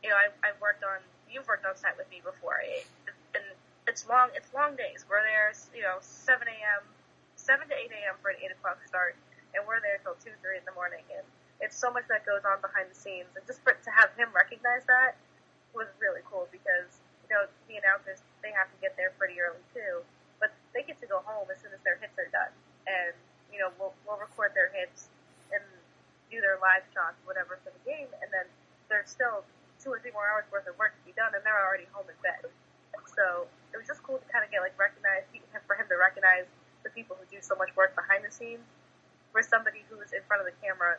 [0.00, 2.80] you know I I've worked on you've worked on set with me before and
[3.96, 6.84] it's long it's long days we're there you know seven a.m.
[7.40, 8.12] seven to eight a.m.
[8.20, 9.16] for an eight o'clock start
[9.56, 11.24] and we're there till two three in the morning and
[11.64, 14.28] it's so much that goes on behind the scenes and just for to have him
[14.36, 15.16] recognize that
[15.72, 19.64] was really cool because you know the announcers they have to get there pretty early
[19.72, 20.04] too
[20.44, 22.52] but they get to go home as soon as their hits are done
[22.84, 23.16] and
[23.48, 25.08] you know we'll we'll record their hits
[25.56, 25.64] and
[26.28, 28.44] do their live shots whatever for the game and then
[28.92, 29.40] there's still
[29.80, 32.04] two or three more hours worth of work to be done and they're already home
[32.12, 32.44] in bed
[33.16, 35.28] so it was just cool to kind of get like recognized
[35.68, 36.48] for him to recognize
[36.80, 38.64] the people who do so much work behind the scenes
[39.36, 40.96] for somebody who's in front of the camera,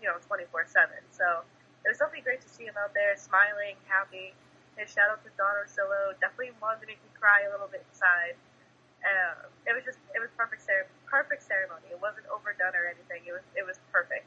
[0.00, 0.88] you know, 24 7.
[1.12, 1.44] So
[1.84, 4.32] it was definitely great to see him out there smiling, happy.
[4.80, 6.16] And shout out to Don Orsillo.
[6.24, 8.40] Definitely wanted to make me cry a little bit inside.
[9.04, 11.92] Um, it was just, it was perfect, cer- perfect ceremony.
[11.92, 13.28] It wasn't overdone or anything.
[13.28, 14.24] It was, it was perfect.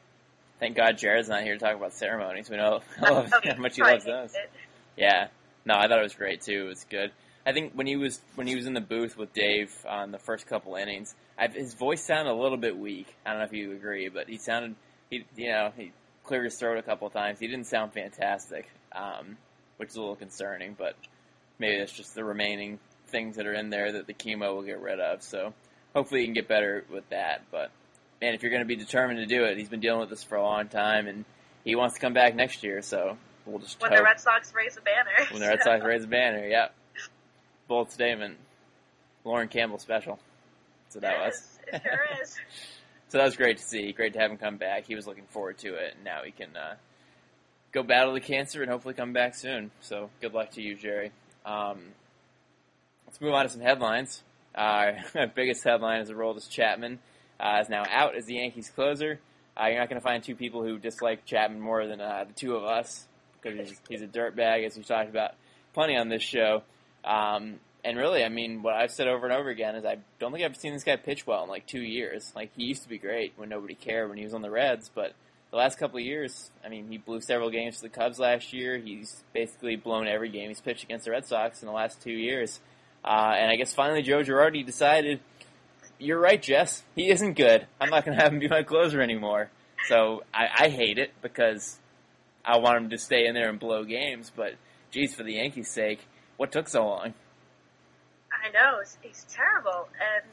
[0.62, 2.46] Thank God Jared's not here to talk about ceremonies.
[2.46, 4.34] We know how Okay, much he loves those.
[4.34, 4.50] it.
[4.96, 5.28] Yeah.
[5.66, 6.66] No, I thought it was great too.
[6.66, 7.12] It was good.
[7.46, 10.18] I think when he was when he was in the booth with Dave on the
[10.18, 13.06] first couple innings, I, his voice sounded a little bit weak.
[13.24, 14.74] I don't know if you agree, but he sounded
[15.08, 15.92] he you know he
[16.24, 17.40] cleared his throat a couple of times.
[17.40, 19.36] He didn't sound fantastic, um,
[19.78, 20.76] which is a little concerning.
[20.78, 20.96] But
[21.58, 22.78] maybe that's just the remaining
[23.08, 25.22] things that are in there that the chemo will get rid of.
[25.22, 25.52] So
[25.94, 27.42] hopefully he can get better with that.
[27.50, 27.70] But
[28.20, 30.22] man, if you're going to be determined to do it, he's been dealing with this
[30.22, 31.24] for a long time, and
[31.64, 32.82] he wants to come back next year.
[32.82, 33.16] So
[33.46, 35.30] we'll just When hope the Red Sox raise a banner.
[35.30, 36.46] when the Red Sox raise a banner.
[36.46, 36.74] Yep,
[37.70, 38.36] bold statement.
[39.24, 40.18] Lauren Campbell special.
[40.92, 41.58] What that was.
[41.72, 42.36] Yes, it sure is.
[43.08, 43.92] So that was great to see.
[43.92, 44.86] Great to have him come back.
[44.86, 46.74] He was looking forward to it, and now he can uh,
[47.70, 49.70] go battle the cancer and hopefully come back soon.
[49.82, 51.12] So good luck to you, Jerry.
[51.46, 51.80] Um,
[53.06, 54.20] let's move on to some headlines.
[54.52, 56.98] Uh, our biggest headline is the role Aroldis Chapman
[57.38, 59.20] uh, is now out as the Yankees closer.
[59.56, 62.32] Uh, you're not going to find two people who dislike Chapman more than uh, the
[62.32, 63.06] two of us
[63.40, 65.34] because he's, he's a dirtbag, as we've talked about
[65.72, 66.64] plenty on this show.
[67.04, 70.32] Um, and really, I mean, what I've said over and over again is I don't
[70.32, 72.32] think I've seen this guy pitch well in like two years.
[72.36, 74.90] Like he used to be great when nobody cared when he was on the Reds,
[74.94, 75.14] but
[75.50, 78.52] the last couple of years, I mean, he blew several games for the Cubs last
[78.52, 78.78] year.
[78.78, 82.12] He's basically blown every game he's pitched against the Red Sox in the last two
[82.12, 82.60] years.
[83.04, 85.20] Uh, and I guess finally Joe Girardi decided,
[85.98, 86.84] you're right, Jess.
[86.94, 87.66] He isn't good.
[87.80, 89.50] I'm not going to have him be my closer anymore.
[89.88, 91.78] So I, I hate it because
[92.44, 94.30] I want him to stay in there and blow games.
[94.34, 94.54] But
[94.92, 96.06] geez, for the Yankees' sake,
[96.40, 97.12] what took so long?
[98.32, 100.24] I know he's, terrible, and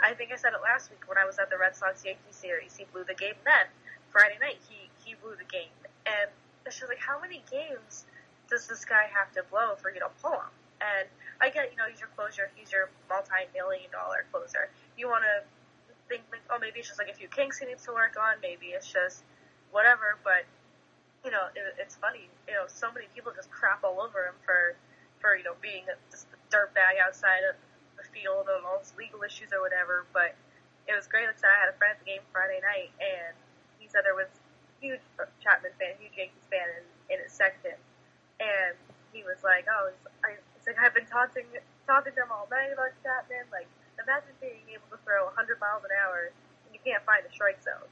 [0.00, 2.32] I think I said it last week when I was at the Red Sox Yankee
[2.32, 2.80] series.
[2.80, 3.68] He blew the game then.
[4.08, 5.76] Friday night, he he blew the game,
[6.08, 6.32] and
[6.64, 8.08] it's just like how many games
[8.48, 10.48] does this guy have to blow for you to pull him?
[10.80, 11.04] And
[11.44, 14.72] I get, you know, he's your closer, he's your multi-million dollar closer.
[14.96, 15.44] You want to
[16.08, 18.40] think, like, oh, maybe it's just like a few kinks he needs to work on.
[18.40, 19.28] Maybe it's just
[19.76, 20.16] whatever.
[20.24, 20.48] But
[21.20, 22.32] you know, it, it's funny.
[22.48, 24.80] You know, so many people just crap all over him for
[25.20, 27.56] for you know being just a dirtbag outside of
[27.96, 30.08] the field and all his legal issues or whatever.
[30.12, 30.34] But
[30.88, 31.28] it was great.
[31.28, 33.36] Like I I had a friend at the game Friday night, and
[33.78, 34.32] he said there was
[34.80, 35.04] huge
[35.44, 37.76] Chapman fan, huge Yankees fan in, in his section,
[38.40, 38.74] and
[39.12, 41.44] he was like, "Oh, it's, I, it's like I've been talking
[41.90, 43.50] talking to him all night about Chapman.
[43.50, 43.66] Like,
[43.98, 47.58] imagine being able to throw 100 miles an hour and you can't find the strike
[47.58, 47.90] zone.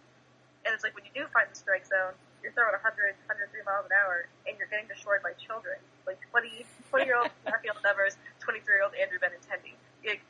[0.63, 3.87] And it's like when you do find the strike zone, you're throwing 100, 103 miles
[3.91, 5.77] an hour, and you're getting destroyed by children,
[6.07, 9.75] like 20, 20 year old Rafael Devers, 23 year old Andrew Benintendi.
[10.07, 10.23] Like,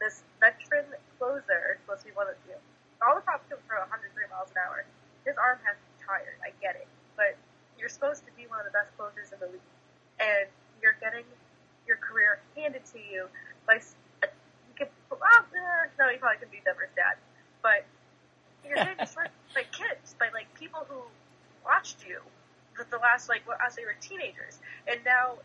[0.00, 0.86] this veteran
[1.20, 2.62] closer is supposed to be one of you know,
[3.04, 4.84] all the props can throw 103 miles an hour.
[5.28, 6.36] His arm has to be tired.
[6.40, 7.36] I get it, but
[7.76, 9.70] you're supposed to be one of the best closers in the league,
[10.20, 10.48] and
[10.80, 11.24] you're getting
[11.84, 13.28] your career handed to you
[13.66, 13.80] by.
[14.24, 14.32] a-
[14.70, 15.42] You can, well, uh,
[15.98, 17.20] no, you probably can beat Devers' dad,
[17.60, 17.84] but
[18.64, 21.04] you're getting destroyed by kids, by like people who
[21.64, 22.20] watched you
[22.80, 24.58] the, the last like well, as they were teenagers,
[24.88, 25.36] and now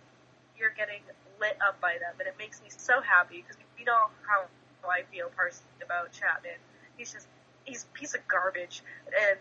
[0.58, 1.04] you're getting
[1.40, 4.48] lit up by them, and it makes me so happy because you know how,
[4.82, 6.60] how I feel personally about Chapman.
[6.98, 7.28] He's just
[7.66, 9.38] he's a piece of garbage, and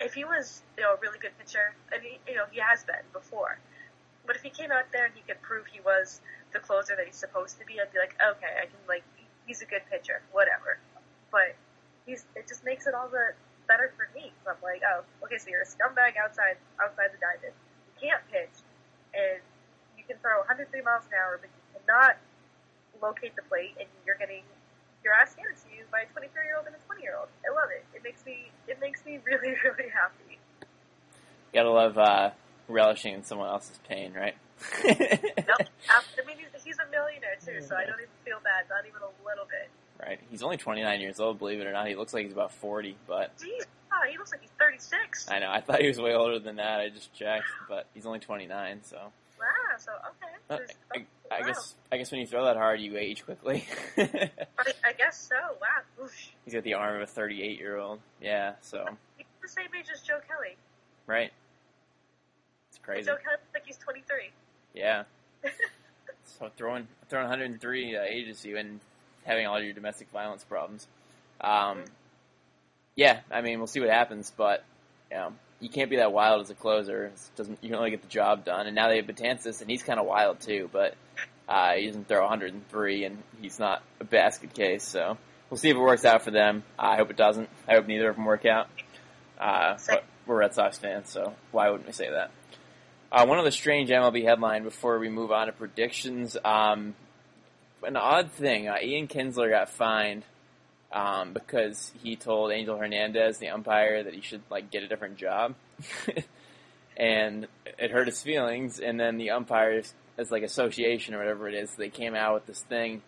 [0.00, 2.84] if he was you know a really good pitcher, and he, you know he has
[2.84, 3.58] been before,
[4.26, 6.20] but if he came out there and he could prove he was
[6.52, 9.04] the closer that he's supposed to be, I'd be like, okay, I can like
[9.46, 10.78] he's a good pitcher, whatever.
[11.32, 11.56] But
[12.06, 13.34] he's it just makes it all the
[13.70, 14.34] better for me.
[14.42, 17.54] So I'm like, oh, okay, so you're a scumbag outside outside the diamond.
[17.54, 18.58] You can't pitch,
[19.14, 19.38] and
[19.94, 22.18] you can throw 103 miles an hour, but you cannot
[22.98, 24.42] locate the plate, and you're getting
[25.06, 27.30] your ass handed to you by a 23 year old and a 20 year old.
[27.46, 27.86] I love it.
[27.94, 30.42] It makes me it makes me really really happy.
[31.54, 32.34] You gotta love uh,
[32.66, 34.34] relishing in someone else's pain, right?
[34.84, 35.66] Nope.
[35.88, 39.00] I mean, he's, he's a millionaire too, so I don't even feel bad, not even
[39.02, 39.66] a little bit.
[40.00, 40.20] Right.
[40.30, 41.86] He's only 29 years old, believe it or not.
[41.88, 45.28] He looks like he's about 40, but Jeez, oh, he looks like he's 36.
[45.30, 45.50] I know.
[45.50, 46.80] I thought he was way older than that.
[46.80, 48.96] I just checked, but he's only 29, so.
[49.38, 49.46] Wow,
[49.78, 50.34] so okay.
[50.50, 50.58] Uh,
[50.94, 51.46] I, I wow.
[51.46, 53.66] guess I guess when you throw that hard, you age quickly.
[53.96, 54.30] I,
[54.84, 55.34] I guess so.
[55.60, 56.04] Wow.
[56.04, 56.28] Oosh.
[56.44, 58.00] He's got the arm of a 38 year old.
[58.20, 58.84] Yeah, so
[59.16, 60.56] He's the same age as Joe Kelly.
[61.06, 61.32] right.
[62.68, 63.06] It's crazy.
[63.06, 64.30] Joe Kelly looks like he's 23.
[64.74, 65.04] Yeah.
[66.38, 68.80] So throwing throwing 103 uh, ages you and
[69.24, 70.86] having all your domestic violence problems.
[71.40, 71.84] Um,
[72.96, 74.64] yeah, I mean we'll see what happens, but
[75.10, 77.06] you know you can't be that wild as a closer.
[77.06, 78.66] It doesn't you can only get the job done?
[78.66, 80.94] And now they have Betances, and he's kind of wild too, but
[81.48, 84.84] uh, he doesn't throw 103, and he's not a basket case.
[84.84, 85.18] So
[85.50, 86.62] we'll see if it works out for them.
[86.78, 87.48] I hope it doesn't.
[87.68, 88.68] I hope neither of them work out.
[89.38, 92.30] Uh, but we're Red Sox fans, so why wouldn't we say that?
[93.10, 96.36] Uh, one other strange MLB headline before we move on to predictions.
[96.44, 96.94] Um,
[97.82, 100.24] an odd thing: uh, Ian Kinsler got fined
[100.92, 105.16] um, because he told Angel Hernandez, the umpire, that he should like get a different
[105.16, 105.54] job,
[106.96, 107.46] and
[107.78, 108.80] it hurt his feelings.
[108.80, 112.46] And then the umpires, as like association or whatever it is, they came out with
[112.46, 113.02] this thing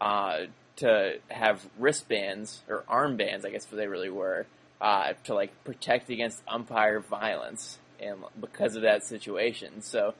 [0.00, 0.46] uh,
[0.76, 4.46] to have wristbands or armbands, I guess what they really were,
[4.80, 9.82] uh, to like protect against umpire violence and because of that situation.
[9.82, 10.14] So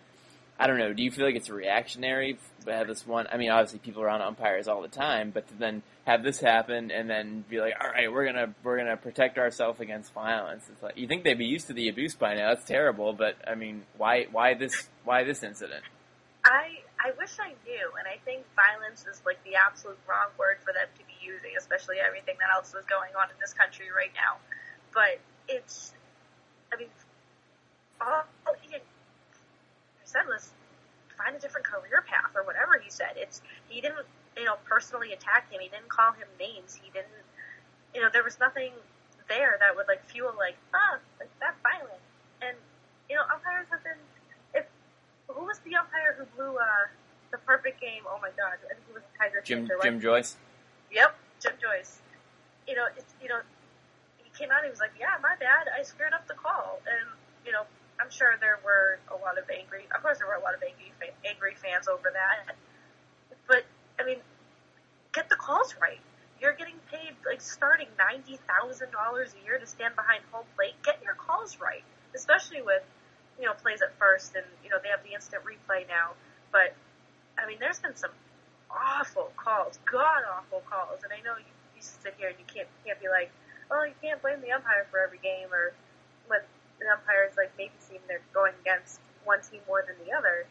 [0.60, 0.92] I don't know.
[0.92, 2.36] Do you feel like it's reactionary
[2.66, 3.26] to have this one?
[3.32, 6.38] I mean, obviously people are on umpires all the time, but to then have this
[6.38, 10.64] happen and then be like, all right, we're gonna we're gonna protect ourselves against violence.
[10.70, 12.52] It's like you think they'd be used to the abuse by now.
[12.52, 15.82] That's terrible, but I mean, why why this why this incident?
[16.44, 20.58] I I wish I knew, and I think violence is like the absolute wrong word
[20.60, 23.88] for them to be using, especially everything that else is going on in this country
[23.88, 24.36] right now.
[24.92, 25.94] But it's,
[26.70, 26.92] I mean,
[28.02, 28.24] all
[30.10, 30.50] said was
[31.16, 33.14] find a different career path or whatever he said.
[33.16, 34.06] It's he didn't
[34.36, 35.60] you know personally attack him.
[35.60, 36.74] He didn't call him names.
[36.74, 37.22] He didn't
[37.94, 38.72] you know there was nothing
[39.28, 42.02] there that would like fuel like ah like that violent.
[42.42, 42.56] And
[43.08, 44.00] you know umpires have been
[44.54, 44.66] if
[45.28, 46.90] who was the umpire who blew uh
[47.30, 48.02] the perfect game?
[48.06, 50.36] Oh my god, I think it was Tiger Jim Panther, Jim Joyce.
[50.90, 52.02] Yep, Jim Joyce.
[52.66, 53.40] You know, it's, you know,
[54.18, 54.62] he came out.
[54.64, 55.70] He was like, "Yeah, my bad.
[55.70, 57.06] I screwed up the call." And
[57.46, 57.64] you know,
[58.00, 59.84] I'm sure there were a lot of angry.
[59.94, 60.92] Of course, there were a lot of angry
[61.28, 62.56] angry fans over that.
[63.46, 63.64] But
[63.98, 64.18] I mean,
[65.12, 66.00] get the calls right.
[66.40, 70.74] You're getting paid like starting ninety thousand dollars a year to stand behind home plate.
[70.82, 71.84] Get your calls right,
[72.14, 72.82] especially with
[73.38, 76.16] you know plays at first, and you know they have the instant replay now.
[76.52, 76.72] But
[77.36, 78.12] I mean, there's been some
[78.70, 82.68] awful calls, god awful calls, and I know you, you sit here and you can't
[82.86, 83.30] can't be like,
[83.70, 85.72] oh, you can't blame the umpire for every game, or
[86.26, 86.40] when
[86.80, 90.48] the umpires like maybe seem they're going against one team more than the other.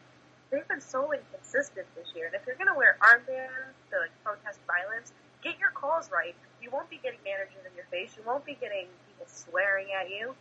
[0.50, 4.14] They've been so inconsistent this year, and if you're going to wear armbands to like
[4.24, 5.14] protest violence,
[5.44, 6.34] get your calls right.
[6.62, 8.18] You won't be getting managers in your face.
[8.18, 10.34] You won't be getting people swearing at you,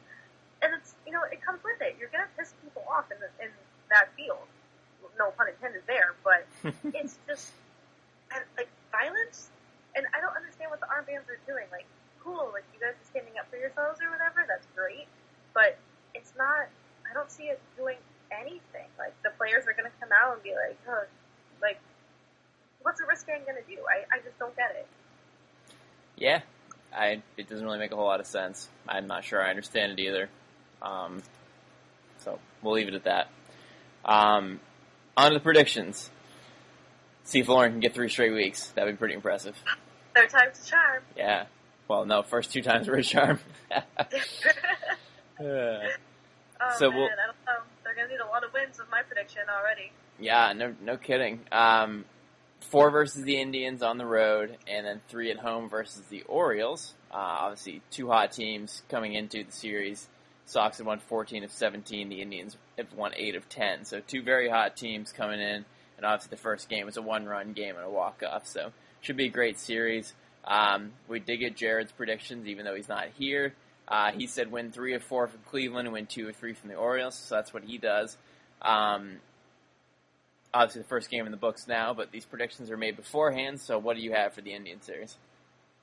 [0.63, 1.97] and it's you know it comes with it.
[2.01, 3.51] You're going to piss people off in the, in
[3.91, 4.49] that field.
[5.19, 6.47] No pun intended there, but
[6.95, 7.53] it's just
[8.33, 9.51] and, like violence,
[9.97, 11.67] and I don't understand what the armbands are doing.
[11.73, 11.87] Like,
[12.23, 14.45] cool, like you guys are standing up for yourselves or whatever.
[14.47, 15.09] That's great,
[15.55, 15.79] but
[16.15, 16.69] it's not.
[17.09, 17.97] I don't see it doing
[18.31, 18.89] anything.
[18.99, 20.79] Like the players are going to come out and be like,
[21.63, 21.79] like,
[22.83, 23.81] what's a wristband going to do?
[23.89, 24.87] I, I just don't get it.
[26.17, 26.41] Yeah,
[26.95, 28.69] I it doesn't really make a whole lot of sense.
[28.89, 30.29] I'm not sure I understand it either.
[30.83, 31.23] Um,
[32.19, 33.29] so we'll leave it at that.
[34.05, 34.61] Um,
[35.17, 36.11] on to the predictions.
[37.25, 38.69] See if Lauren can get three straight weeks.
[38.71, 39.55] That'd be pretty impressive.
[40.15, 41.03] Third time's a charm.
[41.17, 41.45] Yeah.
[41.87, 43.39] Well, no, first two times were a charm.
[46.61, 47.65] Oh So man, we'll- I don't know.
[47.85, 49.93] They're gonna need a lot of wins with my prediction already.
[50.19, 51.41] yeah, no, no kidding.
[51.53, 52.05] Um,
[52.61, 56.95] four versus the Indians on the road, and then three at home versus the Orioles.
[57.13, 60.09] Uh, obviously, two hot teams coming into the series.
[60.47, 62.09] Sox have won 14 of 17.
[62.09, 63.85] The Indians have won 8 of 10.
[63.85, 65.65] So two very hot teams coming in.
[65.97, 68.47] And obviously, the first game was a one-run game and a walk-off.
[68.47, 70.13] So should be a great series.
[70.45, 73.55] Um, we did get Jared's predictions, even though he's not here.
[73.89, 76.69] Uh, he said win three or four from Cleveland and win two or three from
[76.69, 77.15] the Orioles.
[77.15, 78.17] So that's what he does.
[78.61, 79.17] Um,
[80.53, 83.61] obviously, the first game in the books now, but these predictions are made beforehand.
[83.61, 85.17] So what do you have for the Indian series?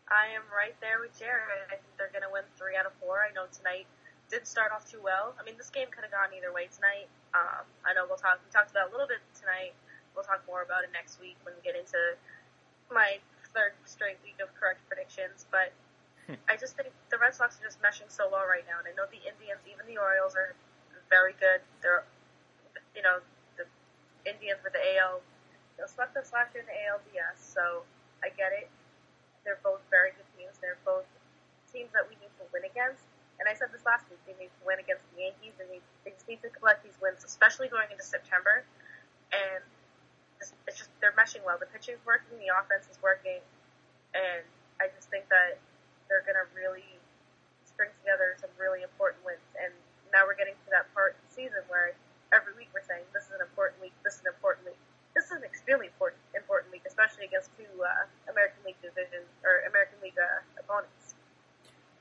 [0.05, 1.65] I am right there with Jared.
[1.65, 3.25] I think they're going to win three out of four.
[3.25, 3.89] I know tonight
[4.29, 5.33] didn't start off too well.
[5.37, 7.09] I mean, this game could have gone either way tonight.
[7.33, 8.37] Um, I know we'll talk.
[8.45, 9.73] We talked about a little bit tonight.
[10.13, 11.97] We'll talk more about it next week when we get into
[12.93, 13.17] my
[13.53, 15.49] third straight week of correct predictions.
[15.49, 15.73] But
[16.49, 18.93] I just think the Red Sox are just meshing so well right now, and I
[18.97, 20.57] know the Indians, even the Orioles, are
[21.09, 21.61] very good.
[21.85, 22.03] They're,
[22.97, 23.21] you know,
[23.57, 23.69] the
[24.25, 25.21] Indians were the AL.
[25.77, 27.85] They swept us last year in the ALDS, so
[28.23, 28.71] I get it.
[29.45, 30.57] They're both very good teams.
[30.57, 31.05] They're both
[31.69, 33.05] teams that we need to win against.
[33.37, 35.53] And I said this last week, they need to win against the Yankees.
[35.59, 38.63] They, need, they just need to collect these wins, especially going into September.
[39.35, 39.61] And
[40.39, 41.59] it's, it's just they're meshing well.
[41.59, 43.43] The pitching's working, the offense is working,
[44.13, 44.43] and
[44.79, 45.59] I just think that
[46.07, 46.85] they're going to really
[47.65, 49.43] string together some really important wins.
[49.59, 49.73] And
[50.13, 51.91] now we're getting to that part of the season where
[52.31, 54.81] every week we're saying this is an important week, this is an important week.
[55.15, 59.63] This is an extremely important important week, especially against two uh, American League division or
[59.63, 61.15] American League uh, opponents.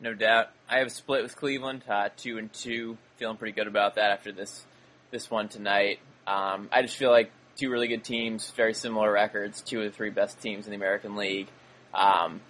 [0.00, 0.50] No doubt.
[0.68, 2.98] I have a split with Cleveland, uh, two and two.
[3.16, 4.66] Feeling pretty good about that after this
[5.12, 6.00] this one tonight.
[6.26, 9.92] Um, I just feel like two really good teams, very similar records, two of the
[9.92, 11.48] three best teams in the American League.
[11.94, 12.40] Um,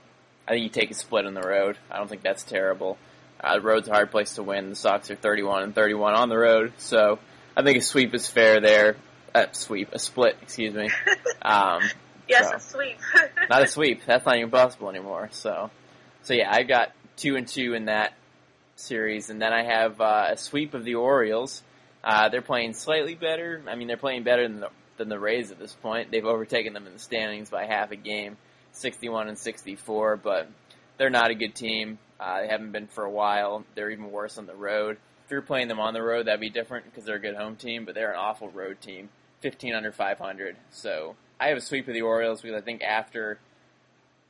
[0.46, 1.78] I think you take a split on the road.
[1.90, 2.98] I don't think that's terrible.
[3.40, 4.70] Uh, the road's a hard place to win.
[4.70, 7.18] The Sox are 31 and 31 on the road, so
[7.56, 8.96] I think a sweep is fair there.
[9.34, 10.90] Uh, sweep, a split, excuse me.
[11.42, 11.82] Um,
[12.26, 12.98] Yes, so- a sweep.
[13.50, 14.00] not a sweep.
[14.06, 15.28] That's not even possible anymore.
[15.32, 15.70] So,
[16.22, 18.14] so yeah, I got two and two in that
[18.76, 21.62] series, and then I have uh, a sweep of the Orioles.
[22.02, 23.62] Uh, they're playing slightly better.
[23.68, 26.10] I mean, they're playing better than the than the Rays at this point.
[26.10, 28.36] They've overtaken them in the standings by half a game,
[28.74, 30.48] 61 and 64, but
[30.98, 31.98] they're not a good team.
[32.18, 33.64] Uh, they haven't been for a while.
[33.74, 34.98] They're even worse on the road.
[35.24, 37.56] If you're playing them on the road, that'd be different because they're a good home
[37.56, 39.08] team, but they're an awful road team,
[39.40, 40.56] 15 under 500.
[40.70, 43.38] So I have a sweep of the Orioles because I think after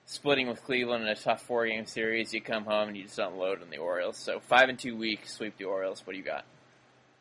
[0.06, 3.18] splitting with Cleveland in a tough four game series, you come home and you just
[3.18, 4.16] unload on the Orioles.
[4.16, 6.06] So five and two week, sweep the Orioles.
[6.06, 6.44] What do you got?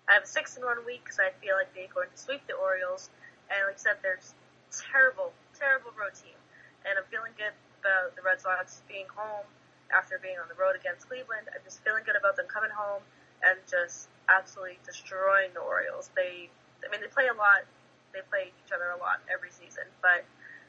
[0.09, 2.53] I have six in one week because I feel like they're going to sweep the
[2.53, 3.09] Orioles.
[3.49, 4.19] And like I said, they're
[4.91, 6.36] terrible, terrible road team.
[6.84, 9.48] And I'm feeling good about the Red Sox being home
[9.92, 11.48] after being on the road against Cleveland.
[11.52, 13.04] I'm just feeling good about them coming home
[13.44, 16.10] and just absolutely destroying the Orioles.
[16.16, 16.48] They,
[16.84, 17.68] I mean, they play a lot.
[18.16, 20.22] They play each other a lot every season, but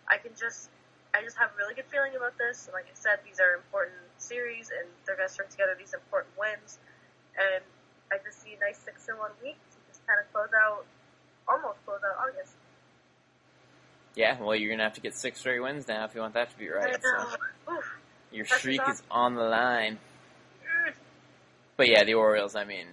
[0.09, 0.73] I can just,
[1.13, 2.67] I just have a really good feeling about this.
[2.67, 5.93] And like I said, these are important series, and they're going to string together these
[5.93, 6.81] important wins.
[7.37, 7.61] And
[8.09, 10.89] I just see a nice six in one week to just kind of close out,
[11.45, 12.57] almost close out August.
[14.15, 16.51] Yeah, well, you're gonna have to get six straight wins now if you want that
[16.51, 16.97] to be right.
[17.03, 17.81] So
[18.31, 19.99] your streak is on the line.
[21.77, 22.55] But yeah, the Orioles.
[22.55, 22.87] I mean,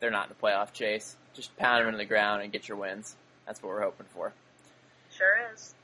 [0.00, 1.16] they're not in the playoff chase.
[1.34, 3.14] Just pound them into the ground and get your wins.
[3.46, 4.32] That's what we're hoping for.
[5.10, 5.74] Sure is.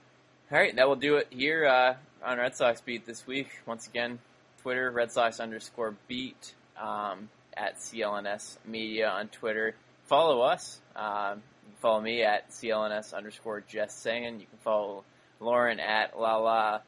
[0.50, 1.94] All right, that will do it here uh,
[2.24, 3.50] on Red Sox Beat this week.
[3.66, 4.18] Once again,
[4.62, 9.74] Twitter, Red Sox underscore beat, um, at CLNS Media on Twitter.
[10.06, 10.80] Follow us.
[10.96, 14.40] Um, can follow me at CLNS underscore just saying.
[14.40, 15.04] You can follow
[15.40, 16.80] Lauren at la la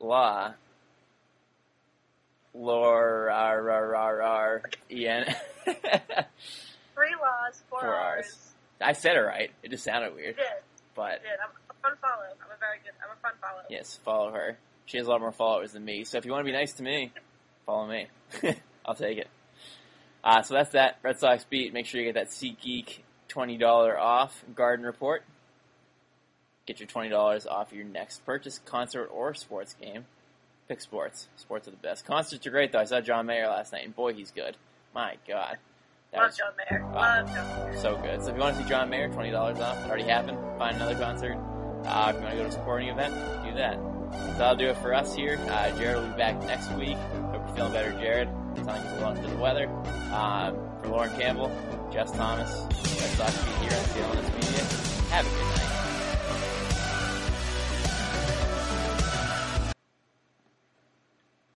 [0.00, 0.52] la
[2.54, 5.24] lor r r r r e n.
[5.64, 8.26] Three laws, four, Four hours.
[8.26, 8.48] Rs.
[8.80, 9.50] I said it right.
[9.62, 10.44] It just sounded You weird, did.
[10.94, 11.38] but You did.
[11.42, 12.24] I'm a fun follow.
[12.44, 12.92] I'm a very good.
[13.02, 13.62] I'm a fun follow.
[13.70, 14.58] Yes, follow her.
[14.86, 16.04] She has a lot more followers than me.
[16.04, 17.12] So if you want to be nice to me,
[17.66, 18.08] follow me.
[18.84, 19.28] I'll take it.
[20.24, 20.98] Uh, so that's that.
[21.02, 21.72] Red Sox beat.
[21.72, 22.98] Make sure you get that SeatGeek
[23.32, 25.22] $20 off garden report.
[26.66, 30.04] Get your $20 off your next purchase, concert or sports game.
[30.68, 31.28] Pick sports.
[31.36, 32.04] Sports are the best.
[32.06, 32.78] Concerts are great though.
[32.78, 34.56] I saw John Mayer last night and boy, he's good.
[34.94, 35.56] My God.
[36.12, 36.86] That Love was John Mayer.
[36.86, 36.94] Wow.
[36.94, 37.80] Love John Mayer.
[37.80, 38.22] so good.
[38.22, 39.78] So if you want to see John Mayer, twenty dollars off.
[39.84, 40.38] It already happened.
[40.58, 41.36] Find another concert.
[41.84, 43.14] Uh, if you want to go to a sporting event,
[43.44, 43.74] do that.
[44.12, 45.38] So that'll do it for us here.
[45.48, 46.96] Uh, Jared will be back next week.
[47.32, 48.28] Hope you're feeling better, Jared.
[48.54, 49.68] Sounds like he's a little under the weather.
[50.12, 51.50] Um, for Lauren Campbell,
[51.92, 52.66] Jess Thomas,
[53.00, 54.64] Red Sox Beat here on CLNS Media.
[55.10, 55.71] Have a good night.